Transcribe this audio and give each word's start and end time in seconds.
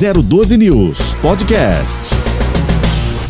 012 0.00 0.56
News 0.56 1.12
Podcast. 1.20 2.14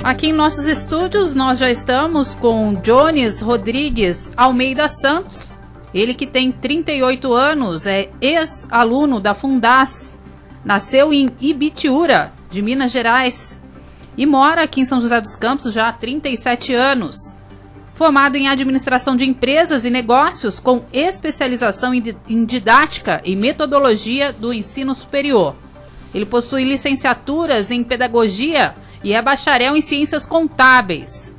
Aqui 0.05 0.29
em 0.29 0.33
nossos 0.33 0.67
estúdios 0.67 1.35
nós 1.35 1.59
já 1.59 1.69
estamos 1.69 2.37
com 2.37 2.75
Jones 2.75 3.41
Rodrigues 3.41 4.33
Almeida 4.37 4.89
Santos. 4.89 5.59
Ele 5.93 6.15
que 6.15 6.29
tem 6.29 6.53
38 6.53 7.35
anos, 7.35 7.89
é 7.89 8.09
ex-aluno 8.21 9.19
da 9.19 9.35
Fundas, 9.35 10.17
nasceu 10.65 11.13
em 11.13 11.31
Ibitiúra, 11.41 12.33
de 12.49 12.63
Minas 12.63 12.93
Gerais, 12.93 13.59
e 14.17 14.25
mora 14.25 14.63
aqui 14.63 14.83
em 14.83 14.87
São 14.87 15.01
José 15.01 15.21
dos 15.21 15.35
Campos 15.35 15.73
já 15.73 15.89
há 15.89 15.93
37 15.93 16.73
anos. 16.73 17.37
Formado 17.95 18.37
em 18.37 18.47
administração 18.47 19.17
de 19.17 19.29
empresas 19.29 19.85
e 19.85 19.91
negócios, 19.91 20.61
com 20.61 20.85
especialização 20.93 21.93
em 21.93 22.45
didática 22.45 23.21
e 23.25 23.35
metodologia 23.35 24.33
do 24.33 24.53
ensino 24.55 24.95
superior. 24.95 25.57
Ele 26.15 26.27
possui 26.27 26.65
licenciaturas 26.65 27.71
em 27.71 27.85
pedagogia 27.85 28.75
e 29.03 29.13
é 29.13 29.23
bacharel 29.23 29.77
em 29.77 29.81
ciências 29.81 30.27
contábeis. 30.27 31.35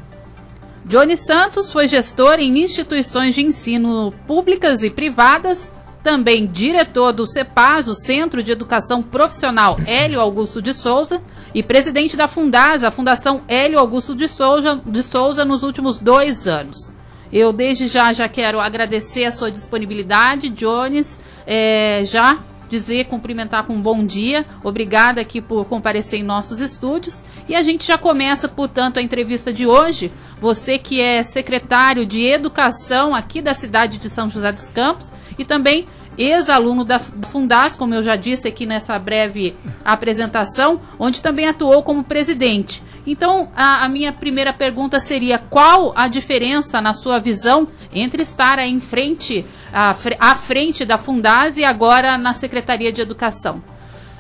Johnny 0.86 1.16
Santos 1.16 1.72
foi 1.72 1.88
gestor 1.88 2.40
em 2.40 2.60
instituições 2.60 3.36
de 3.36 3.42
ensino 3.44 4.12
públicas 4.26 4.82
e 4.82 4.90
privadas, 4.90 5.72
também 6.04 6.48
diretor 6.48 7.14
do 7.14 7.28
CEPAS, 7.28 7.88
o 7.88 7.94
Centro 7.94 8.42
de 8.42 8.52
Educação 8.52 9.04
Profissional 9.04 9.80
Hélio 9.86 10.20
Augusto 10.20 10.62
de 10.62 10.74
Souza, 10.74 11.22
e 11.54 11.62
presidente 11.62 12.18
da 12.18 12.28
Fundasa, 12.28 12.88
a 12.88 12.92
Fundação 12.92 13.42
Hélio 13.48 13.78
Augusto 13.78 14.16
de 14.16 14.28
Souza, 14.28 14.82
de 14.86 15.04
Souza, 15.04 15.46
nos 15.46 15.64
últimos 15.64 16.00
dois 16.00 16.48
anos. 16.48 16.94
Eu 17.32 17.54
desde 17.54 17.88
já 17.88 18.12
já 18.12 18.28
quero 18.28 18.60
agradecer 18.60 19.26
a 19.26 19.32
sua 19.32 19.52
disponibilidade, 19.52 20.50
Jones, 20.50 21.20
é, 21.46 22.02
já 22.04 22.40
dizer, 22.72 23.06
cumprimentar 23.06 23.66
com 23.66 23.74
um 23.74 23.82
bom 23.82 24.06
dia. 24.06 24.46
Obrigada 24.64 25.20
aqui 25.20 25.42
por 25.42 25.66
comparecer 25.66 26.20
em 26.20 26.24
nossos 26.24 26.62
estúdios. 26.62 27.24
E 27.48 27.54
a 27.54 27.62
gente 27.62 27.86
já 27.86 27.98
começa, 27.98 28.48
portanto, 28.48 28.98
a 28.98 29.02
entrevista 29.02 29.52
de 29.52 29.68
hoje. 29.68 30.10
Você 30.40 30.78
que 30.78 31.02
é 31.02 31.22
secretário 31.22 32.06
de 32.06 32.26
Educação 32.26 33.14
aqui 33.14 33.42
da 33.42 33.54
cidade 33.54 33.98
de 33.98 34.10
São 34.10 34.30
José 34.30 34.52
dos 34.54 34.70
Campos 34.70 35.12
e 35.38 35.44
também 35.44 35.86
ex-aluno 36.18 36.86
da 36.86 37.00
Fundas, 37.00 37.76
como 37.76 37.94
eu 37.94 38.02
já 38.02 38.16
disse 38.16 38.48
aqui 38.48 38.66
nessa 38.66 38.98
breve 38.98 39.54
apresentação, 39.84 40.80
onde 40.98 41.22
também 41.22 41.48
atuou 41.48 41.84
como 41.84 42.04
presidente. 42.04 42.82
Então, 43.06 43.50
a, 43.56 43.84
a, 43.84 43.90
minha 43.90 44.14
primeira 44.14 44.54
pergunta 44.54 45.00
seria: 45.00 45.38
qual 45.38 45.92
a 45.96 46.08
diferença, 46.08 46.80
na 46.80 46.94
sua 46.94 47.20
visão, 47.20 47.68
entre 47.94 48.22
estar 48.24 48.60
em 48.60 48.80
frente, 48.80 49.46
à, 49.74 49.96
à 50.20 50.36
frente 50.36 50.86
da 50.86 50.98
Fundas 50.98 51.58
e 51.58 51.64
agora 51.64 52.18
na 52.18 52.34
Secretaria 52.34 52.92
de 52.92 53.02
Educação? 53.02 53.62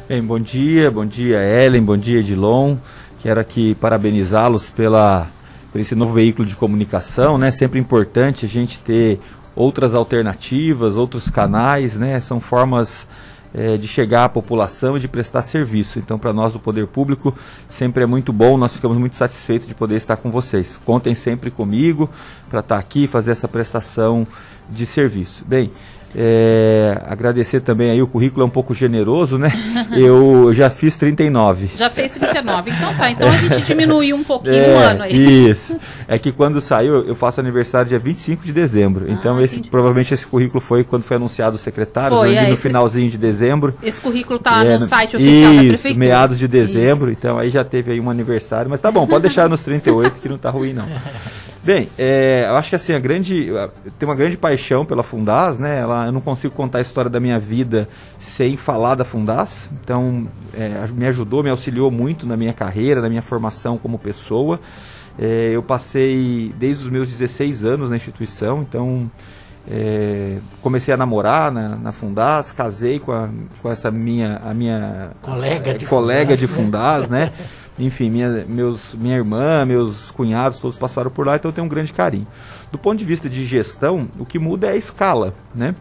Bem, 0.07 0.21
bom 0.21 0.39
dia, 0.39 0.91
bom 0.91 1.05
dia, 1.05 1.37
Ellen, 1.37 1.83
bom 1.83 1.97
dia, 1.97 2.19
Edilon. 2.19 2.75
Quero 3.21 3.39
aqui 3.39 3.75
parabenizá-los 3.75 4.69
pela 4.69 5.27
por 5.71 5.79
esse 5.79 5.95
novo 5.95 6.13
veículo 6.13 6.45
de 6.45 6.55
comunicação, 6.55 7.37
né? 7.37 7.49
Sempre 7.49 7.79
importante 7.79 8.45
a 8.45 8.49
gente 8.49 8.79
ter 8.79 9.19
outras 9.55 9.95
alternativas, 9.95 10.95
outros 10.95 11.29
canais, 11.29 11.95
né? 11.95 12.19
São 12.19 12.41
formas 12.41 13.07
é, 13.53 13.77
de 13.77 13.87
chegar 13.87 14.25
à 14.25 14.29
população 14.29 14.97
e 14.97 14.99
de 14.99 15.07
prestar 15.07 15.43
serviço. 15.43 15.99
Então, 15.99 16.17
para 16.17 16.33
nós 16.33 16.53
do 16.53 16.59
Poder 16.59 16.87
Público, 16.87 17.33
sempre 17.67 18.03
é 18.03 18.05
muito 18.05 18.31
bom, 18.33 18.57
nós 18.57 18.73
ficamos 18.73 18.97
muito 18.97 19.15
satisfeitos 19.15 19.67
de 19.67 19.73
poder 19.73 19.95
estar 19.95 20.17
com 20.17 20.31
vocês. 20.31 20.81
Contem 20.83 21.15
sempre 21.15 21.49
comigo 21.49 22.09
para 22.49 22.59
estar 22.59 22.77
aqui 22.77 23.05
e 23.05 23.07
fazer 23.07 23.31
essa 23.31 23.47
prestação 23.47 24.27
de 24.71 24.85
serviço. 24.85 25.43
Bem, 25.45 25.71
é, 26.15 27.01
agradecer 27.05 27.61
também 27.61 27.89
aí, 27.89 28.01
o 28.01 28.07
currículo 28.07 28.43
é 28.43 28.45
um 28.45 28.49
pouco 28.49 28.73
generoso, 28.73 29.37
né? 29.37 29.51
Eu 29.95 30.51
já 30.53 30.69
fiz 30.69 30.97
39. 30.97 31.69
Já 31.75 31.89
fez 31.89 32.13
39, 32.13 32.71
então 32.71 32.93
tá. 32.95 33.11
Então 33.11 33.29
a 33.31 33.37
gente 33.37 33.61
diminuiu 33.63 34.15
um 34.15 34.23
pouquinho 34.23 34.55
é, 34.55 34.75
um 34.75 34.79
ano 34.79 35.03
aí. 35.03 35.49
Isso. 35.49 35.75
É 36.07 36.19
que 36.19 36.31
quando 36.31 36.59
saiu, 36.59 37.05
eu 37.05 37.15
faço 37.15 37.39
aniversário 37.39 37.89
dia 37.89 37.99
25 37.99 38.45
de 38.45 38.51
dezembro. 38.51 39.05
Ah, 39.07 39.11
então 39.11 39.41
esse 39.41 39.61
provavelmente 39.61 40.13
esse 40.13 40.27
currículo 40.27 40.59
foi 40.59 40.83
quando 40.83 41.03
foi 41.03 41.15
anunciado 41.15 41.55
o 41.55 41.59
secretário, 41.59 42.17
foi, 42.17 42.35
é, 42.35 42.47
no 42.47 42.53
esse, 42.53 42.63
finalzinho 42.63 43.09
de 43.09 43.17
dezembro. 43.17 43.73
Esse 43.81 44.01
currículo 44.01 44.37
tá 44.37 44.63
é, 44.65 44.73
no 44.73 44.79
site 44.79 45.15
oficial 45.15 45.53
isso, 45.53 45.63
da 45.63 45.67
prefeitura. 45.69 46.05
meados 46.05 46.39
de 46.39 46.47
dezembro, 46.47 47.11
isso. 47.11 47.19
então 47.19 47.37
aí 47.37 47.49
já 47.49 47.63
teve 47.63 47.91
aí 47.93 47.99
um 47.99 48.09
aniversário, 48.09 48.69
mas 48.69 48.81
tá 48.81 48.91
bom, 48.91 49.07
pode 49.07 49.23
deixar 49.23 49.47
nos 49.47 49.63
38 49.63 50.19
que 50.19 50.27
não 50.27 50.37
tá 50.37 50.49
ruim 50.49 50.73
não. 50.73 50.87
Bem, 51.63 51.89
é, 51.95 52.45
eu 52.47 52.55
acho 52.55 52.69
que 52.71 52.75
assim, 52.75 52.91
a 52.91 52.99
grande. 52.99 53.49
Tem 53.99 54.09
uma 54.09 54.15
grande 54.15 54.35
paixão 54.35 54.83
pela 54.83 55.03
Fundas, 55.03 55.59
né? 55.59 55.79
Ela, 55.79 56.07
eu 56.07 56.11
não 56.11 56.21
consigo 56.21 56.55
contar 56.55 56.79
a 56.79 56.81
história 56.81 57.09
da 57.09 57.19
minha 57.19 57.39
vida 57.39 57.87
sem 58.19 58.57
falar 58.57 58.95
da 58.95 59.05
Fundas. 59.05 59.69
Então, 59.79 60.27
é, 60.55 60.87
me 60.87 61.05
ajudou, 61.05 61.43
me 61.43 61.51
auxiliou 61.51 61.91
muito 61.91 62.25
na 62.25 62.35
minha 62.35 62.53
carreira, 62.53 62.99
na 62.99 63.09
minha 63.09 63.21
formação 63.21 63.77
como 63.77 63.99
pessoa. 63.99 64.59
É, 65.19 65.51
eu 65.53 65.61
passei 65.61 66.51
desde 66.57 66.85
os 66.85 66.89
meus 66.89 67.09
16 67.09 67.63
anos 67.63 67.91
na 67.91 67.95
instituição, 67.95 68.61
então 68.61 69.11
é, 69.69 70.39
comecei 70.61 70.91
a 70.91 70.97
namorar 70.97 71.51
na, 71.51 71.75
na 71.75 71.91
Fundas, 71.91 72.51
casei 72.51 72.99
com, 72.99 73.11
a, 73.11 73.29
com 73.61 73.71
essa 73.71 73.91
minha, 73.91 74.41
a 74.43 74.53
minha 74.53 75.11
colega 75.21 75.75
de 75.75 75.85
colega 75.85 76.35
Fundas, 76.35 76.39
de 76.39 76.47
Fundas 76.47 77.09
né? 77.09 77.31
enfim, 77.85 78.09
minha, 78.09 78.45
meus, 78.47 78.93
minha 78.93 79.15
irmã, 79.15 79.65
meus 79.65 80.11
cunhados, 80.11 80.59
todos 80.59 80.77
passaram 80.77 81.11
por 81.11 81.25
lá, 81.25 81.35
então 81.35 81.49
eu 81.49 81.53
tenho 81.53 81.65
um 81.65 81.69
grande 81.69 81.93
carinho. 81.93 82.27
Do 82.71 82.77
ponto 82.77 82.97
de 82.97 83.05
vista 83.05 83.29
de 83.29 83.43
gestão, 83.45 84.07
o 84.17 84.25
que 84.25 84.39
muda 84.39 84.67
é 84.67 84.71
a 84.71 84.75
escala, 84.75 85.33
né? 85.53 85.75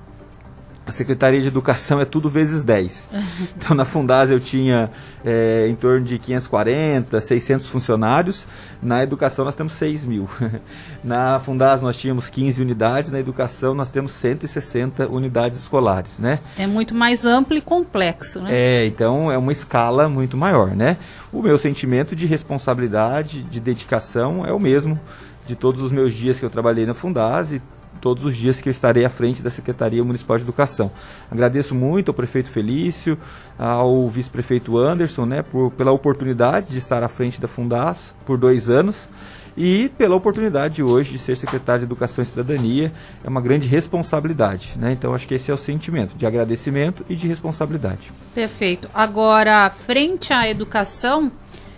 A 0.91 0.93
Secretaria 0.93 1.41
de 1.41 1.47
Educação 1.47 2.01
é 2.01 2.05
tudo 2.05 2.29
vezes 2.29 2.65
10. 2.65 3.09
Então, 3.57 3.77
na 3.77 3.85
Fundasa 3.85 4.33
eu 4.33 4.41
tinha 4.41 4.91
é, 5.25 5.69
em 5.69 5.75
torno 5.77 6.05
de 6.05 6.19
540, 6.19 7.21
600 7.21 7.69
funcionários. 7.69 8.47
Na 8.83 9.03
Educação 9.03 9.45
nós 9.45 9.55
temos 9.55 9.75
6 9.75 10.05
mil. 10.05 10.29
Na 11.05 11.39
Fundasa 11.41 11.83
nós 11.83 11.97
tínhamos 11.97 12.29
15 12.29 12.61
unidades. 12.61 13.11
Na 13.11 13.21
Educação 13.21 13.73
nós 13.73 13.91
temos 13.91 14.13
160 14.13 15.07
unidades 15.07 15.61
escolares, 15.61 16.19
né? 16.19 16.41
É 16.57 16.67
muito 16.67 16.93
mais 16.93 17.25
amplo 17.25 17.57
e 17.57 17.61
complexo, 17.61 18.41
né? 18.41 18.51
É, 18.53 18.87
então 18.87 19.31
é 19.31 19.39
uma 19.39 19.53
escala 19.53 20.09
muito 20.09 20.37
maior, 20.37 20.75
né? 20.75 20.97
O 21.33 21.41
meu 21.41 21.57
sentimento 21.57 22.17
de 22.17 22.27
responsabilidade, 22.27 23.43
de 23.45 23.61
dedicação 23.61 24.45
é 24.45 24.53
o 24.53 24.59
mesmo 24.59 24.99
de 25.47 25.55
todos 25.55 25.83
os 25.83 25.93
meus 25.93 26.13
dias 26.13 26.39
que 26.39 26.45
eu 26.45 26.51
trabalhei 26.51 26.85
na 26.85 26.95
Fundasa 26.95 27.61
todos 28.01 28.25
os 28.25 28.37
dias 28.37 28.61
que 28.61 28.69
eu 28.69 28.71
estarei 28.71 29.05
à 29.05 29.11
frente 29.11 29.43
da 29.43 29.51
Secretaria 29.51 30.03
Municipal 30.03 30.37
de 30.37 30.45
Educação. 30.45 30.91
Agradeço 31.31 31.75
muito 31.75 32.09
ao 32.09 32.15
prefeito 32.15 32.49
Felício, 32.49 33.19
ao 33.59 34.09
vice-prefeito 34.09 34.79
Anderson, 34.79 35.27
né, 35.27 35.43
por, 35.43 35.71
pela 35.73 35.93
oportunidade 35.93 36.71
de 36.71 36.79
estar 36.79 37.03
à 37.03 37.09
frente 37.09 37.41
da 37.41 37.47
Fundas 37.49 38.15
por 38.25 38.39
dois 38.39 38.69
anos 38.69 39.09
e 39.57 39.91
pela 39.99 40.17
oportunidade 40.17 40.83
hoje 40.83 41.13
de 41.13 41.19
ser 41.19 41.37
secretário 41.37 41.81
de 41.81 41.87
Educação 41.87 42.23
e 42.23 42.27
Cidadania. 42.27 42.93
É 43.23 43.29
uma 43.29 43.41
grande 43.41 43.69
responsabilidade. 43.69 44.73
Né? 44.77 44.93
Então, 44.93 45.15
acho 45.15 45.27
que 45.29 45.35
esse 45.35 45.51
é 45.51 45.55
o 45.55 45.57
sentimento 45.57 46.17
de 46.17 46.25
agradecimento 46.25 47.05
e 47.09 47.15
de 47.15 47.29
responsabilidade. 47.29 48.11
Perfeito. 48.35 48.89
Agora, 48.95 49.69
frente 49.71 50.33
à 50.33 50.49
educação, 50.49 51.31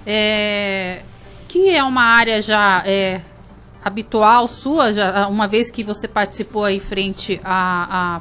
é, 0.06 1.02
que 1.48 1.70
é 1.70 1.82
uma 1.82 2.04
área 2.04 2.40
já 2.40 2.82
é, 2.86 3.20
habitual 3.84 4.46
sua, 4.46 4.92
já, 4.92 5.26
uma 5.28 5.48
vez 5.48 5.70
que 5.70 5.82
você 5.82 6.06
participou 6.06 6.64
aí 6.64 6.78
frente 6.78 7.40
a, 7.42 8.20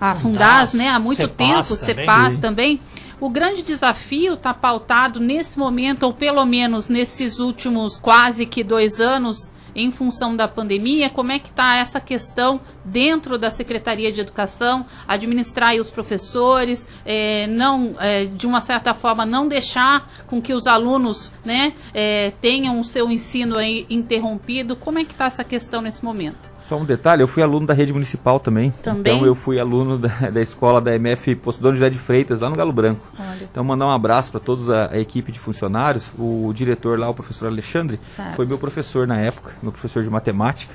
a, 0.00 0.10
a 0.10 0.14
Fundas, 0.16 0.74
né? 0.74 0.88
Há 0.88 0.98
muito 0.98 1.16
Cepas 1.16 1.36
tempo, 1.36 1.80
também. 1.80 1.96
CEPAS 1.96 2.38
também. 2.38 2.80
O 3.20 3.28
grande 3.28 3.62
desafio 3.62 4.34
está 4.34 4.54
pautado 4.54 5.20
nesse 5.20 5.58
momento, 5.58 6.04
ou 6.04 6.12
pelo 6.14 6.44
menos 6.46 6.88
nesses 6.88 7.38
últimos 7.38 7.98
quase 7.98 8.46
que 8.46 8.64
dois 8.64 8.98
anos, 8.98 9.52
em 9.74 9.90
função 9.90 10.36
da 10.36 10.48
pandemia, 10.48 11.10
como 11.10 11.32
é 11.32 11.38
que 11.38 11.48
está 11.48 11.76
essa 11.76 12.00
questão 12.00 12.60
dentro 12.84 13.38
da 13.38 13.50
Secretaria 13.50 14.10
de 14.12 14.20
Educação, 14.20 14.84
administrar 15.06 15.74
os 15.76 15.90
professores, 15.90 16.88
é, 17.04 17.46
não, 17.46 17.94
é, 17.98 18.24
de 18.24 18.46
uma 18.46 18.60
certa 18.60 18.94
forma, 18.94 19.24
não 19.24 19.48
deixar 19.48 20.10
com 20.26 20.40
que 20.40 20.52
os 20.52 20.66
alunos 20.66 21.30
né, 21.44 21.72
é, 21.94 22.32
tenham 22.40 22.80
o 22.80 22.84
seu 22.84 23.10
ensino 23.10 23.60
interrompido. 23.60 24.76
Como 24.76 24.98
é 24.98 25.04
que 25.04 25.12
está 25.12 25.26
essa 25.26 25.44
questão 25.44 25.80
nesse 25.80 26.04
momento? 26.04 26.50
Só 26.70 26.76
um 26.76 26.84
detalhe, 26.84 27.20
eu 27.20 27.26
fui 27.26 27.42
aluno 27.42 27.66
da 27.66 27.74
rede 27.74 27.92
municipal 27.92 28.38
também. 28.38 28.70
também? 28.80 29.16
Então 29.16 29.26
eu 29.26 29.34
fui 29.34 29.58
aluno 29.58 29.98
da, 29.98 30.30
da 30.30 30.40
escola 30.40 30.80
da 30.80 30.94
MF 30.94 31.34
Postudão 31.34 31.72
José 31.72 31.90
de 31.90 31.98
Freitas, 31.98 32.38
lá 32.38 32.48
no 32.48 32.54
Galo 32.54 32.72
Branco. 32.72 33.04
Olha. 33.18 33.42
Então 33.50 33.64
mandar 33.64 33.86
um 33.86 33.90
abraço 33.90 34.30
para 34.30 34.38
toda 34.38 34.88
a, 34.88 34.96
equipe 35.00 35.32
de 35.32 35.40
funcionários. 35.40 36.12
O 36.16 36.52
diretor 36.54 36.96
lá, 36.96 37.10
o 37.10 37.14
professor 37.14 37.48
Alexandre, 37.48 37.98
certo. 38.12 38.36
foi 38.36 38.46
meu 38.46 38.56
professor 38.56 39.04
na 39.04 39.18
época, 39.18 39.52
meu 39.60 39.72
professor 39.72 40.04
de 40.04 40.10
matemática. 40.10 40.72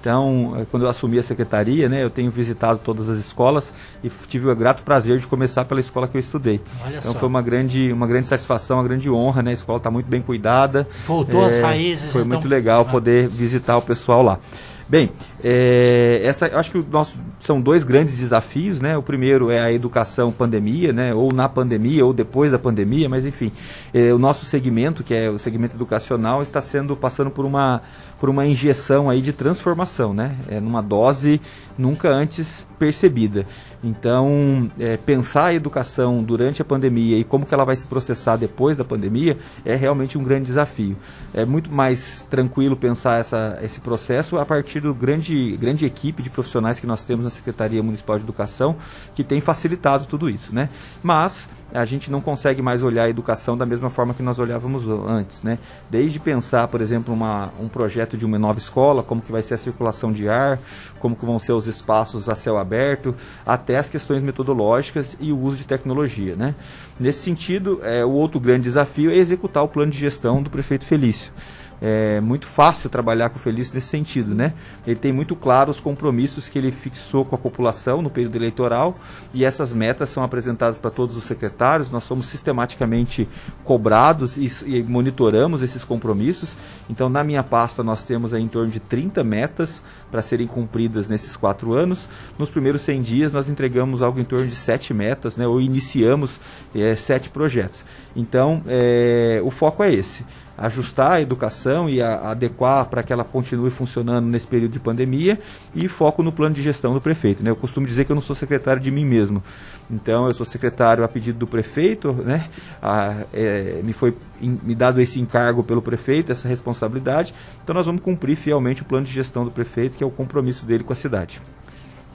Então, 0.00 0.56
eh, 0.58 0.66
quando 0.68 0.82
eu 0.82 0.88
assumi 0.88 1.16
a 1.16 1.22
secretaria, 1.22 1.88
né, 1.88 2.02
eu 2.02 2.10
tenho 2.10 2.30
visitado 2.30 2.80
todas 2.82 3.08
as 3.08 3.18
escolas 3.18 3.72
e 4.02 4.10
tive 4.28 4.50
o 4.50 4.56
grato 4.56 4.82
prazer 4.82 5.20
de 5.20 5.28
começar 5.28 5.64
pela 5.64 5.80
escola 5.80 6.08
que 6.08 6.16
eu 6.16 6.20
estudei. 6.20 6.60
Olha 6.84 6.98
então 6.98 7.12
só. 7.12 7.20
foi 7.20 7.28
uma 7.28 7.40
grande, 7.40 7.92
uma 7.92 8.08
grande 8.08 8.26
satisfação, 8.26 8.78
uma 8.78 8.84
grande 8.84 9.08
honra, 9.08 9.42
né? 9.44 9.52
A 9.52 9.54
escola 9.54 9.78
está 9.78 9.92
muito 9.92 10.06
bem 10.06 10.20
cuidada. 10.20 10.88
Voltou 11.06 11.44
é, 11.44 11.46
às 11.46 11.58
raízes. 11.58 12.12
Foi 12.12 12.22
então... 12.22 12.40
muito 12.40 12.48
legal 12.48 12.84
poder 12.84 13.28
visitar 13.28 13.76
o 13.76 13.82
pessoal 13.82 14.22
lá. 14.24 14.40
Bem, 14.88 15.10
é, 15.42 16.20
essa, 16.22 16.46
acho 16.56 16.70
que 16.70 16.78
o 16.78 16.86
nosso, 16.88 17.18
são 17.40 17.60
dois 17.60 17.82
grandes 17.82 18.16
desafios, 18.16 18.80
né? 18.80 18.96
O 18.96 19.02
primeiro 19.02 19.50
é 19.50 19.58
a 19.58 19.72
educação 19.72 20.30
pandemia, 20.30 20.92
né? 20.92 21.12
Ou 21.12 21.32
na 21.32 21.48
pandemia, 21.48 22.06
ou 22.06 22.12
depois 22.12 22.52
da 22.52 22.58
pandemia, 22.58 23.08
mas 23.08 23.26
enfim, 23.26 23.50
é, 23.92 24.14
o 24.14 24.18
nosso 24.18 24.46
segmento, 24.46 25.02
que 25.02 25.12
é 25.12 25.28
o 25.28 25.40
segmento 25.40 25.74
educacional, 25.74 26.40
está 26.40 26.60
sendo 26.60 26.94
passando 26.94 27.32
por 27.32 27.44
uma 27.44 27.82
por 28.18 28.30
uma 28.30 28.46
injeção 28.46 29.10
aí 29.10 29.20
de 29.20 29.32
transformação, 29.32 30.14
né? 30.14 30.36
É 30.48 30.60
numa 30.60 30.82
dose 30.82 31.40
nunca 31.78 32.08
antes 32.08 32.66
percebida. 32.78 33.46
Então, 33.84 34.70
é, 34.78 34.96
pensar 34.96 35.46
a 35.46 35.54
educação 35.54 36.22
durante 36.22 36.62
a 36.62 36.64
pandemia 36.64 37.18
e 37.18 37.24
como 37.24 37.44
que 37.44 37.52
ela 37.52 37.64
vai 37.64 37.76
se 37.76 37.86
processar 37.86 38.36
depois 38.36 38.76
da 38.76 38.84
pandemia 38.84 39.38
é 39.64 39.76
realmente 39.76 40.16
um 40.16 40.24
grande 40.24 40.46
desafio. 40.46 40.96
É 41.32 41.44
muito 41.44 41.70
mais 41.70 42.26
tranquilo 42.28 42.76
pensar 42.76 43.20
essa, 43.20 43.58
esse 43.62 43.80
processo 43.80 44.38
a 44.38 44.46
partir 44.46 44.80
do 44.80 44.94
grande, 44.94 45.56
grande 45.58 45.84
equipe 45.84 46.22
de 46.22 46.30
profissionais 46.30 46.80
que 46.80 46.86
nós 46.86 47.04
temos 47.04 47.24
na 47.24 47.30
Secretaria 47.30 47.82
Municipal 47.82 48.16
de 48.16 48.24
Educação, 48.24 48.76
que 49.14 49.22
tem 49.22 49.40
facilitado 49.40 50.06
tudo 50.06 50.28
isso, 50.28 50.54
né? 50.54 50.68
Mas 51.02 51.48
a 51.72 51.84
gente 51.84 52.10
não 52.10 52.20
consegue 52.20 52.62
mais 52.62 52.82
olhar 52.82 53.04
a 53.04 53.10
educação 53.10 53.56
da 53.56 53.66
mesma 53.66 53.90
forma 53.90 54.14
que 54.14 54.22
nós 54.22 54.38
olhávamos 54.38 54.88
antes, 54.88 55.42
né? 55.42 55.58
Desde 55.90 56.18
pensar, 56.18 56.68
por 56.68 56.80
exemplo, 56.80 57.12
uma, 57.12 57.52
um 57.60 57.68
projeto 57.68 58.16
de 58.16 58.24
uma 58.24 58.38
nova 58.38 58.58
escola, 58.58 59.02
como 59.02 59.20
que 59.20 59.32
vai 59.32 59.42
ser 59.42 59.54
a 59.54 59.58
circulação 59.58 60.12
de 60.12 60.28
ar, 60.28 60.58
como 61.00 61.16
que 61.16 61.26
vão 61.26 61.38
ser 61.38 61.52
os 61.52 61.66
espaços 61.66 62.28
a 62.28 62.34
céu 62.34 62.56
aberto, 62.56 63.14
até 63.44 63.76
as 63.76 63.88
questões 63.88 64.22
metodológicas 64.22 65.16
e 65.20 65.32
o 65.32 65.38
uso 65.38 65.56
de 65.56 65.66
tecnologia, 65.66 66.36
né? 66.36 66.54
Nesse 66.98 67.20
sentido, 67.20 67.80
é, 67.82 68.04
o 68.04 68.10
outro 68.10 68.38
grande 68.40 68.64
desafio 68.64 69.10
é 69.10 69.16
executar 69.16 69.62
o 69.62 69.68
plano 69.68 69.90
de 69.90 69.98
gestão 69.98 70.42
do 70.42 70.50
prefeito 70.50 70.84
Felício 70.84 71.32
é 71.80 72.20
muito 72.20 72.46
fácil 72.46 72.88
trabalhar 72.88 73.28
com 73.28 73.36
o 73.36 73.40
Felício 73.40 73.74
nesse 73.74 73.88
sentido, 73.88 74.34
né? 74.34 74.54
Ele 74.86 74.96
tem 74.96 75.12
muito 75.12 75.36
claro 75.36 75.70
os 75.70 75.78
compromissos 75.78 76.48
que 76.48 76.58
ele 76.58 76.70
fixou 76.70 77.24
com 77.24 77.34
a 77.34 77.38
população 77.38 78.00
no 78.00 78.08
período 78.08 78.36
eleitoral 78.36 78.96
e 79.34 79.44
essas 79.44 79.72
metas 79.72 80.08
são 80.08 80.22
apresentadas 80.22 80.78
para 80.78 80.90
todos 80.90 81.16
os 81.16 81.24
secretários. 81.24 81.90
Nós 81.90 82.04
somos 82.04 82.26
sistematicamente 82.26 83.28
cobrados 83.62 84.36
e, 84.38 84.50
e 84.66 84.82
monitoramos 84.82 85.62
esses 85.62 85.84
compromissos. 85.84 86.56
Então, 86.88 87.08
na 87.08 87.22
minha 87.22 87.42
pasta, 87.42 87.82
nós 87.82 88.02
temos 88.02 88.32
aí 88.32 88.42
em 88.42 88.48
torno 88.48 88.70
de 88.70 88.80
30 88.80 89.22
metas 89.22 89.82
para 90.10 90.22
serem 90.22 90.46
cumpridas 90.46 91.08
nesses 91.08 91.36
quatro 91.36 91.74
anos. 91.74 92.08
Nos 92.38 92.48
primeiros 92.48 92.80
100 92.82 93.02
dias, 93.02 93.32
nós 93.32 93.48
entregamos 93.48 94.02
algo 94.02 94.18
em 94.18 94.24
torno 94.24 94.46
de 94.46 94.54
sete 94.54 94.94
metas, 94.94 95.36
né? 95.36 95.46
Ou 95.46 95.60
iniciamos 95.60 96.40
é, 96.74 96.94
sete 96.94 97.28
projetos. 97.28 97.84
Então, 98.14 98.62
é, 98.66 99.42
o 99.44 99.50
foco 99.50 99.82
é 99.82 99.92
esse 99.92 100.24
ajustar 100.56 101.12
a 101.12 101.20
educação 101.20 101.88
e 101.88 102.00
a, 102.00 102.30
adequar 102.30 102.86
para 102.86 103.02
que 103.02 103.12
ela 103.12 103.24
continue 103.24 103.70
funcionando 103.70 104.26
nesse 104.26 104.46
período 104.46 104.72
de 104.72 104.80
pandemia 104.80 105.38
e 105.74 105.88
foco 105.88 106.22
no 106.22 106.32
plano 106.32 106.54
de 106.54 106.62
gestão 106.62 106.94
do 106.94 107.00
prefeito. 107.00 107.42
Né? 107.42 107.50
Eu 107.50 107.56
costumo 107.56 107.86
dizer 107.86 108.04
que 108.04 108.12
eu 108.12 108.14
não 108.14 108.22
sou 108.22 108.34
secretário 108.34 108.80
de 108.80 108.90
mim 108.90 109.04
mesmo. 109.04 109.42
Então, 109.90 110.26
eu 110.26 110.34
sou 110.34 110.46
secretário 110.46 111.04
a 111.04 111.08
pedido 111.08 111.38
do 111.38 111.46
prefeito, 111.46 112.12
né? 112.12 112.48
A, 112.82 113.24
é, 113.32 113.80
me 113.84 113.92
foi 113.92 114.16
in, 114.40 114.58
me 114.62 114.74
dado 114.74 115.00
esse 115.00 115.20
encargo 115.20 115.62
pelo 115.62 115.80
prefeito, 115.80 116.32
essa 116.32 116.48
responsabilidade. 116.48 117.34
Então, 117.62 117.74
nós 117.74 117.86
vamos 117.86 118.02
cumprir 118.02 118.36
fielmente 118.36 118.82
o 118.82 118.84
plano 118.84 119.06
de 119.06 119.12
gestão 119.12 119.44
do 119.44 119.50
prefeito, 119.50 119.96
que 119.96 120.02
é 120.02 120.06
o 120.06 120.10
compromisso 120.10 120.66
dele 120.66 120.82
com 120.82 120.92
a 120.92 120.96
cidade. 120.96 121.40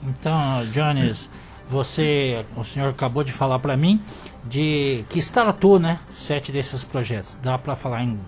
Então, 0.04 0.66
Jones, 0.70 1.30
você, 1.68 2.44
o 2.56 2.64
senhor 2.64 2.90
acabou 2.90 3.24
de 3.24 3.32
falar 3.32 3.58
para 3.58 3.76
mim 3.76 4.00
de 4.44 5.04
que 5.08 5.18
startou, 5.18 5.78
né? 5.78 5.98
Sete 6.14 6.50
desses 6.52 6.82
projetos. 6.84 7.38
Dá 7.42 7.56
para 7.58 7.74
falar 7.74 8.02
em 8.02 8.18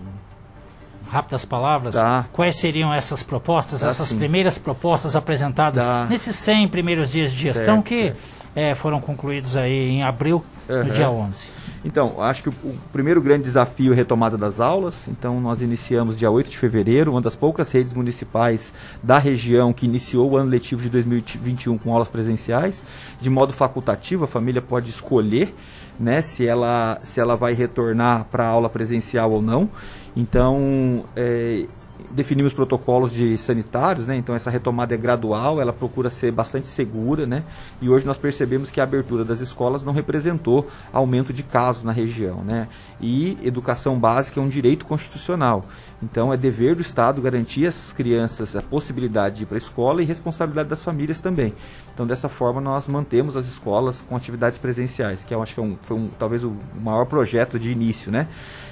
rápidas 1.09 1.45
palavras? 1.45 1.95
Dá. 1.95 2.25
Quais 2.33 2.55
seriam 2.55 2.93
essas 2.93 3.21
propostas, 3.23 3.81
Dá 3.81 3.89
essas 3.89 4.09
sim. 4.09 4.17
primeiras 4.17 4.57
propostas 4.57 5.15
apresentadas 5.15 5.83
Dá. 5.83 6.05
nesses 6.09 6.35
100 6.35 6.67
primeiros 6.69 7.11
dias 7.11 7.31
de 7.31 7.37
gestão 7.37 7.75
Certo, 7.75 7.83
que 7.87 8.03
certo. 8.07 8.19
eh, 8.55 8.75
foram 8.75 8.99
concluídos 8.99 9.55
aí 9.55 9.89
em 9.89 10.03
abril, 10.03 10.43
Uhum. 10.67 10.83
no 10.85 10.89
dia 10.89 11.09
11? 11.09 11.47
Então, 11.87 12.19
acho 12.19 12.41
que 12.41 12.49
o, 12.49 12.51
o 12.63 12.75
primeiro 12.91 13.21
grande 13.21 13.43
desafio 13.43 13.91
é 13.91 13.93
a 13.93 13.95
retomada 13.95 14.35
das 14.35 14.59
aulas. 14.59 14.95
Então, 15.07 15.39
nós 15.39 15.61
iniciamos 15.61 16.17
dia 16.17 16.31
8 16.31 16.49
de 16.49 16.57
fevereiro, 16.57 17.11
uma 17.11 17.21
das 17.21 17.35
poucas 17.35 17.71
redes 17.71 17.93
municipais 17.93 18.73
da 19.03 19.19
região 19.19 19.71
que 19.71 19.85
iniciou 19.85 20.31
o 20.31 20.35
ano 20.37 20.49
letivo 20.49 20.81
de 20.81 20.89
2021 20.89 21.77
com 21.77 21.93
aulas 21.93 22.07
presenciais. 22.07 22.81
De 23.21 23.29
modo 23.29 23.53
facultativo, 23.53 24.23
a 24.23 24.27
família 24.27 24.63
pode 24.63 24.89
escolher 24.89 25.53
né, 25.99 26.21
se, 26.21 26.45
ela, 26.45 26.99
se 27.03 27.19
ela 27.19 27.35
vai 27.35 27.53
retornar 27.53 28.25
para 28.25 28.45
a 28.45 28.49
aula 28.49 28.69
presencial 28.69 29.31
ou 29.31 29.41
não. 29.41 29.69
Então, 30.15 31.03
é, 31.15 31.65
definimos 32.11 32.53
protocolos 32.53 33.11
de 33.11 33.37
sanitários, 33.37 34.05
né? 34.05 34.15
Então 34.15 34.35
essa 34.35 34.49
retomada 34.49 34.93
é 34.93 34.97
gradual, 34.97 35.59
ela 35.59 35.73
procura 35.73 36.09
ser 36.09 36.31
bastante 36.31 36.67
segura, 36.67 37.25
né? 37.25 37.43
E 37.81 37.89
hoje 37.89 38.05
nós 38.05 38.17
percebemos 38.17 38.71
que 38.71 38.79
a 38.79 38.83
abertura 38.83 39.23
das 39.23 39.41
escolas 39.41 39.83
não 39.83 39.93
representou 39.93 40.69
aumento 40.91 41.33
de 41.33 41.43
casos 41.43 41.83
na 41.83 41.91
região, 41.91 42.43
né? 42.43 42.67
E 43.01 43.37
educação 43.43 43.99
básica 43.99 44.39
é 44.39 44.43
um 44.43 44.49
direito 44.49 44.85
constitucional. 44.85 45.65
Então 46.01 46.31
é 46.31 46.37
dever 46.37 46.75
do 46.75 46.81
Estado 46.81 47.21
garantir 47.21 47.65
às 47.65 47.93
crianças 47.93 48.55
a 48.55 48.61
possibilidade 48.61 49.37
de 49.37 49.43
ir 49.43 49.45
para 49.45 49.55
a 49.55 49.57
escola 49.57 50.01
e 50.01 50.05
responsabilidade 50.05 50.69
das 50.69 50.83
famílias 50.83 51.21
também. 51.21 51.53
Então 51.93 52.05
dessa 52.05 52.27
forma 52.27 52.59
nós 52.59 52.87
mantemos 52.87 53.37
as 53.37 53.47
escolas 53.47 54.01
com 54.01 54.15
atividades 54.15 54.57
presenciais, 54.57 55.23
que 55.23 55.33
eu 55.33 55.41
acho 55.41 55.53
que 55.53 55.59
é 55.59 55.63
um, 55.63 55.77
foi 55.81 55.97
um, 55.97 56.09
talvez 56.19 56.43
o 56.43 56.53
maior 56.81 57.05
projeto 57.05 57.57
de 57.57 57.69
início, 57.69 58.11
né? 58.11 58.27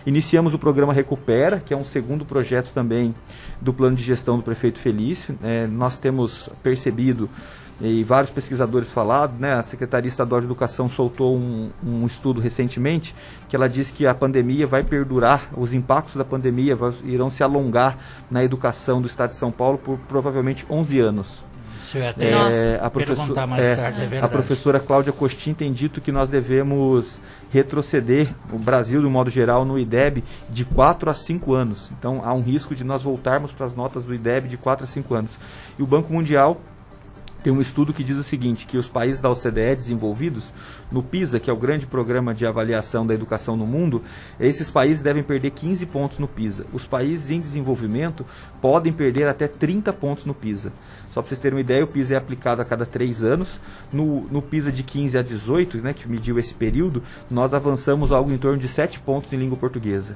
Iniciamos 0.05 0.53
o 0.53 0.59
programa 0.59 0.91
Recupera, 0.91 1.59
que 1.65 1.73
é 1.73 1.77
um 1.77 1.85
segundo 1.85 2.25
projeto 2.25 2.71
também 2.73 3.15
do 3.61 3.73
plano 3.73 3.95
de 3.95 4.03
gestão 4.03 4.37
do 4.37 4.43
prefeito 4.43 4.79
Felício. 4.79 5.37
É, 5.41 5.65
nós 5.67 5.97
temos 5.97 6.49
percebido 6.61 7.29
e 7.81 8.03
vários 8.03 8.29
pesquisadores 8.29 8.89
falado, 8.91 9.39
né? 9.39 9.53
A 9.53 9.61
Secretaria 9.63 10.07
Estadual 10.07 10.39
de 10.41 10.47
Educação 10.47 10.87
soltou 10.87 11.35
um, 11.35 11.69
um 11.85 12.05
estudo 12.05 12.39
recentemente 12.39 13.13
que 13.49 13.55
ela 13.55 13.67
diz 13.67 13.91
que 13.91 14.05
a 14.05 14.13
pandemia 14.13 14.65
vai 14.67 14.83
perdurar, 14.83 15.49
os 15.55 15.73
impactos 15.73 16.15
da 16.15 16.23
pandemia 16.23 16.75
vai- 16.75 16.93
irão 17.03 17.29
se 17.29 17.43
alongar 17.43 17.97
na 18.29 18.43
educação 18.43 19.01
do 19.01 19.07
Estado 19.07 19.31
de 19.31 19.35
São 19.37 19.51
Paulo 19.51 19.77
por 19.77 19.97
provavelmente 20.07 20.65
11 20.69 20.99
anos. 20.99 21.43
Isso 21.79 21.97
eu 21.97 22.03
ia 22.03 22.09
até 22.11 22.31
Nossa. 22.31 22.85
a 22.85 22.89
perguntar 22.89 23.45
mais 23.45 23.63
é, 23.65 23.75
tarde, 23.75 24.01
é 24.01 24.05
a 24.05 24.07
verdade. 24.07 24.31
professora 24.31 24.79
Cláudia 24.79 25.11
Costin 25.11 25.53
tem 25.53 25.73
dito 25.73 25.99
que 25.99 26.13
nós 26.13 26.29
devemos 26.29 27.19
retroceder 27.51 28.29
o 28.51 28.57
Brasil, 28.57 29.01
de 29.01 29.07
um 29.07 29.11
modo 29.11 29.29
geral, 29.29 29.65
no 29.65 29.77
IDEB 29.77 30.23
de 30.49 30.63
4 30.63 31.09
a 31.09 31.13
5 31.13 31.53
anos. 31.53 31.91
Então 31.99 32.21
há 32.23 32.33
um 32.33 32.41
risco 32.41 32.73
de 32.73 32.85
nós 32.85 33.03
voltarmos 33.03 33.51
para 33.51 33.65
as 33.65 33.75
notas 33.75 34.05
do 34.05 34.13
IDEB 34.15 34.47
de 34.47 34.55
4 34.55 34.85
a 34.85 34.87
5 34.87 35.13
anos. 35.13 35.37
E 35.77 35.83
o 35.83 35.85
Banco 35.85 36.11
Mundial 36.13 36.59
tem 37.43 37.51
um 37.51 37.59
estudo 37.59 37.93
que 37.93 38.03
diz 38.03 38.17
o 38.17 38.23
seguinte, 38.23 38.65
que 38.65 38.77
os 38.77 38.87
países 38.87 39.19
da 39.19 39.29
OCDE 39.29 39.75
desenvolvidos, 39.75 40.53
no 40.89 41.03
PISA, 41.03 41.39
que 41.39 41.49
é 41.49 41.53
o 41.53 41.57
grande 41.57 41.85
programa 41.85 42.33
de 42.33 42.45
avaliação 42.45 43.05
da 43.05 43.13
educação 43.13 43.57
no 43.57 43.67
mundo, 43.67 44.01
esses 44.39 44.69
países 44.69 45.01
devem 45.01 45.21
perder 45.21 45.51
15 45.51 45.85
pontos 45.87 46.19
no 46.19 46.27
PISA. 46.27 46.65
Os 46.71 46.87
países 46.87 47.29
em 47.29 47.39
desenvolvimento 47.39 48.25
podem 48.61 48.93
perder 48.93 49.27
até 49.27 49.47
30 49.47 49.91
pontos 49.91 50.25
no 50.25 50.33
PISA. 50.33 50.71
Só 51.11 51.21
para 51.21 51.29
vocês 51.29 51.39
terem 51.39 51.57
uma 51.57 51.61
ideia, 51.61 51.83
o 51.83 51.87
PISA 51.87 52.13
é 52.13 52.17
aplicado 52.17 52.61
a 52.61 52.65
cada 52.65 52.85
três 52.85 53.23
anos. 53.23 53.59
No, 53.91 54.21
no 54.31 54.41
PISA 54.41 54.71
de 54.71 54.81
15 54.81 55.17
a 55.17 55.21
18, 55.21 55.77
né, 55.79 55.93
que 55.93 56.07
mediu 56.07 56.39
esse 56.39 56.53
período, 56.53 57.03
nós 57.29 57.53
avançamos 57.53 58.11
algo 58.11 58.31
em 58.31 58.37
torno 58.37 58.57
de 58.57 58.67
7 58.67 58.99
pontos 59.01 59.33
em 59.33 59.37
língua 59.37 59.57
portuguesa. 59.57 60.15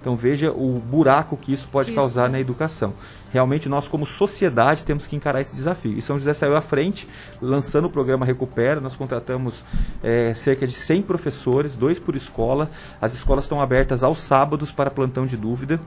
Então 0.00 0.16
veja 0.16 0.50
o 0.52 0.80
buraco 0.80 1.36
que 1.36 1.52
isso 1.52 1.68
pode 1.68 1.90
Isso. 1.90 1.96
causar 1.96 2.30
na 2.30 2.38
educação. 2.38 2.94
Realmente 3.30 3.68
nós 3.68 3.86
como 3.86 4.06
sociedade 4.06 4.86
temos 4.86 5.06
que 5.06 5.14
encarar 5.14 5.40
esse 5.40 5.54
desafio. 5.54 5.98
E 5.98 6.00
São 6.00 6.18
José 6.18 6.32
saiu 6.32 6.56
à 6.56 6.60
frente, 6.62 7.06
lançando 7.42 7.86
o 7.86 7.90
programa 7.90 8.24
Recupera. 8.24 8.80
Nós 8.80 8.96
contratamos 8.96 9.62
eh, 10.02 10.32
cerca 10.34 10.66
de 10.66 10.72
100 10.72 11.02
professores, 11.02 11.74
dois 11.74 11.98
por 11.98 12.16
escola. 12.16 12.70
As 13.00 13.12
escolas 13.12 13.44
estão 13.44 13.60
abertas 13.60 14.02
aos 14.02 14.20
sábados 14.20 14.72
para 14.72 14.90
plantão 14.90 15.26
de 15.26 15.36
dúvida. 15.36 15.78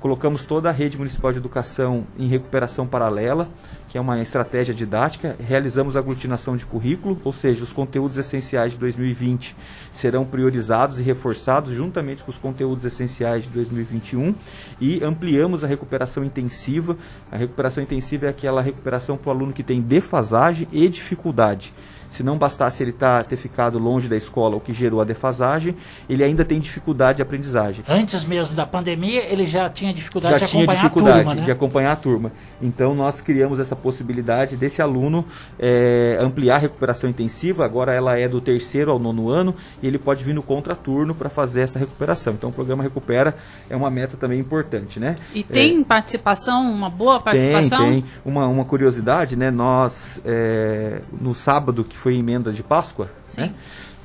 Colocamos 0.00 0.44
toda 0.44 0.68
a 0.68 0.72
rede 0.72 0.96
municipal 0.96 1.32
de 1.32 1.38
educação 1.38 2.06
em 2.18 2.28
recuperação 2.28 2.86
paralela, 2.86 3.48
que 3.96 3.98
é 3.98 4.02
uma 4.02 4.20
estratégia 4.20 4.74
didática. 4.74 5.34
Realizamos 5.40 5.96
aglutinação 5.96 6.54
de 6.54 6.66
currículo, 6.66 7.18
ou 7.24 7.32
seja, 7.32 7.64
os 7.64 7.72
conteúdos 7.72 8.18
essenciais 8.18 8.72
de 8.72 8.78
2020 8.78 9.56
serão 9.90 10.22
priorizados 10.22 11.00
e 11.00 11.02
reforçados 11.02 11.72
juntamente 11.72 12.22
com 12.22 12.30
os 12.30 12.36
conteúdos 12.36 12.84
essenciais 12.84 13.44
de 13.44 13.48
2021 13.48 14.34
e 14.78 15.02
ampliamos 15.02 15.64
a 15.64 15.66
recuperação 15.66 16.22
intensiva. 16.22 16.94
A 17.32 17.38
recuperação 17.38 17.82
intensiva 17.82 18.26
é 18.26 18.28
aquela 18.28 18.60
recuperação 18.60 19.16
para 19.16 19.30
o 19.30 19.32
aluno 19.32 19.54
que 19.54 19.62
tem 19.62 19.80
defasagem 19.80 20.68
e 20.70 20.86
dificuldade. 20.90 21.72
Se 22.10 22.22
não 22.22 22.36
bastasse 22.38 22.82
ele 22.82 22.92
tá, 22.92 23.22
ter 23.22 23.36
ficado 23.36 23.78
longe 23.78 24.08
da 24.08 24.16
escola, 24.16 24.56
o 24.56 24.60
que 24.60 24.72
gerou 24.72 25.00
a 25.00 25.04
defasagem, 25.04 25.76
ele 26.08 26.22
ainda 26.24 26.44
tem 26.44 26.60
dificuldade 26.60 27.16
de 27.16 27.22
aprendizagem. 27.22 27.84
Antes 27.88 28.24
mesmo 28.24 28.54
da 28.54 28.66
pandemia, 28.66 29.24
ele 29.24 29.46
já 29.46 29.68
tinha 29.68 29.92
dificuldade 29.92 30.38
já 30.38 30.46
de 30.46 30.50
tinha 30.50 30.64
acompanhar 30.64 30.82
dificuldade 30.82 31.18
a 31.18 31.22
turma, 31.24 31.34
né? 31.34 31.44
de 31.44 31.50
acompanhar 31.50 31.92
a 31.92 31.96
turma. 31.96 32.32
Então 32.62 32.94
nós 32.94 33.20
criamos 33.20 33.60
essa 33.60 33.76
possibilidade 33.76 34.56
desse 34.56 34.80
aluno 34.80 35.24
é, 35.58 36.18
ampliar 36.20 36.56
a 36.56 36.58
recuperação 36.58 37.08
intensiva. 37.10 37.64
Agora 37.64 37.92
ela 37.92 38.18
é 38.18 38.28
do 38.28 38.40
terceiro 38.40 38.90
ao 38.90 38.98
nono 38.98 39.28
ano 39.28 39.54
e 39.82 39.86
ele 39.86 39.98
pode 39.98 40.24
vir 40.24 40.34
no 40.34 40.42
contraturno 40.42 41.14
para 41.14 41.28
fazer 41.28 41.62
essa 41.62 41.78
recuperação. 41.78 42.34
Então 42.34 42.50
o 42.50 42.52
programa 42.52 42.82
Recupera 42.82 43.36
é 43.68 43.76
uma 43.76 43.90
meta 43.90 44.16
também 44.16 44.38
importante, 44.38 45.00
né? 45.00 45.16
E 45.34 45.42
tem 45.42 45.80
É, 45.80 45.84
participação, 45.84 46.62
uma 46.62 46.88
boa 46.90 47.20
participação? 47.20 47.78
tem, 47.78 48.02
tem. 48.02 48.04
Uma, 48.24 48.46
uma 48.46 48.64
curiosidade, 48.64 49.36
né? 49.36 49.50
Nós, 49.50 50.20
é, 50.24 51.00
no 51.20 51.34
sábado, 51.34 51.84
que 51.84 51.95
foi 51.96 52.16
emenda 52.16 52.52
de 52.52 52.62
Páscoa, 52.62 53.10
Sim. 53.26 53.42
né? 53.42 53.54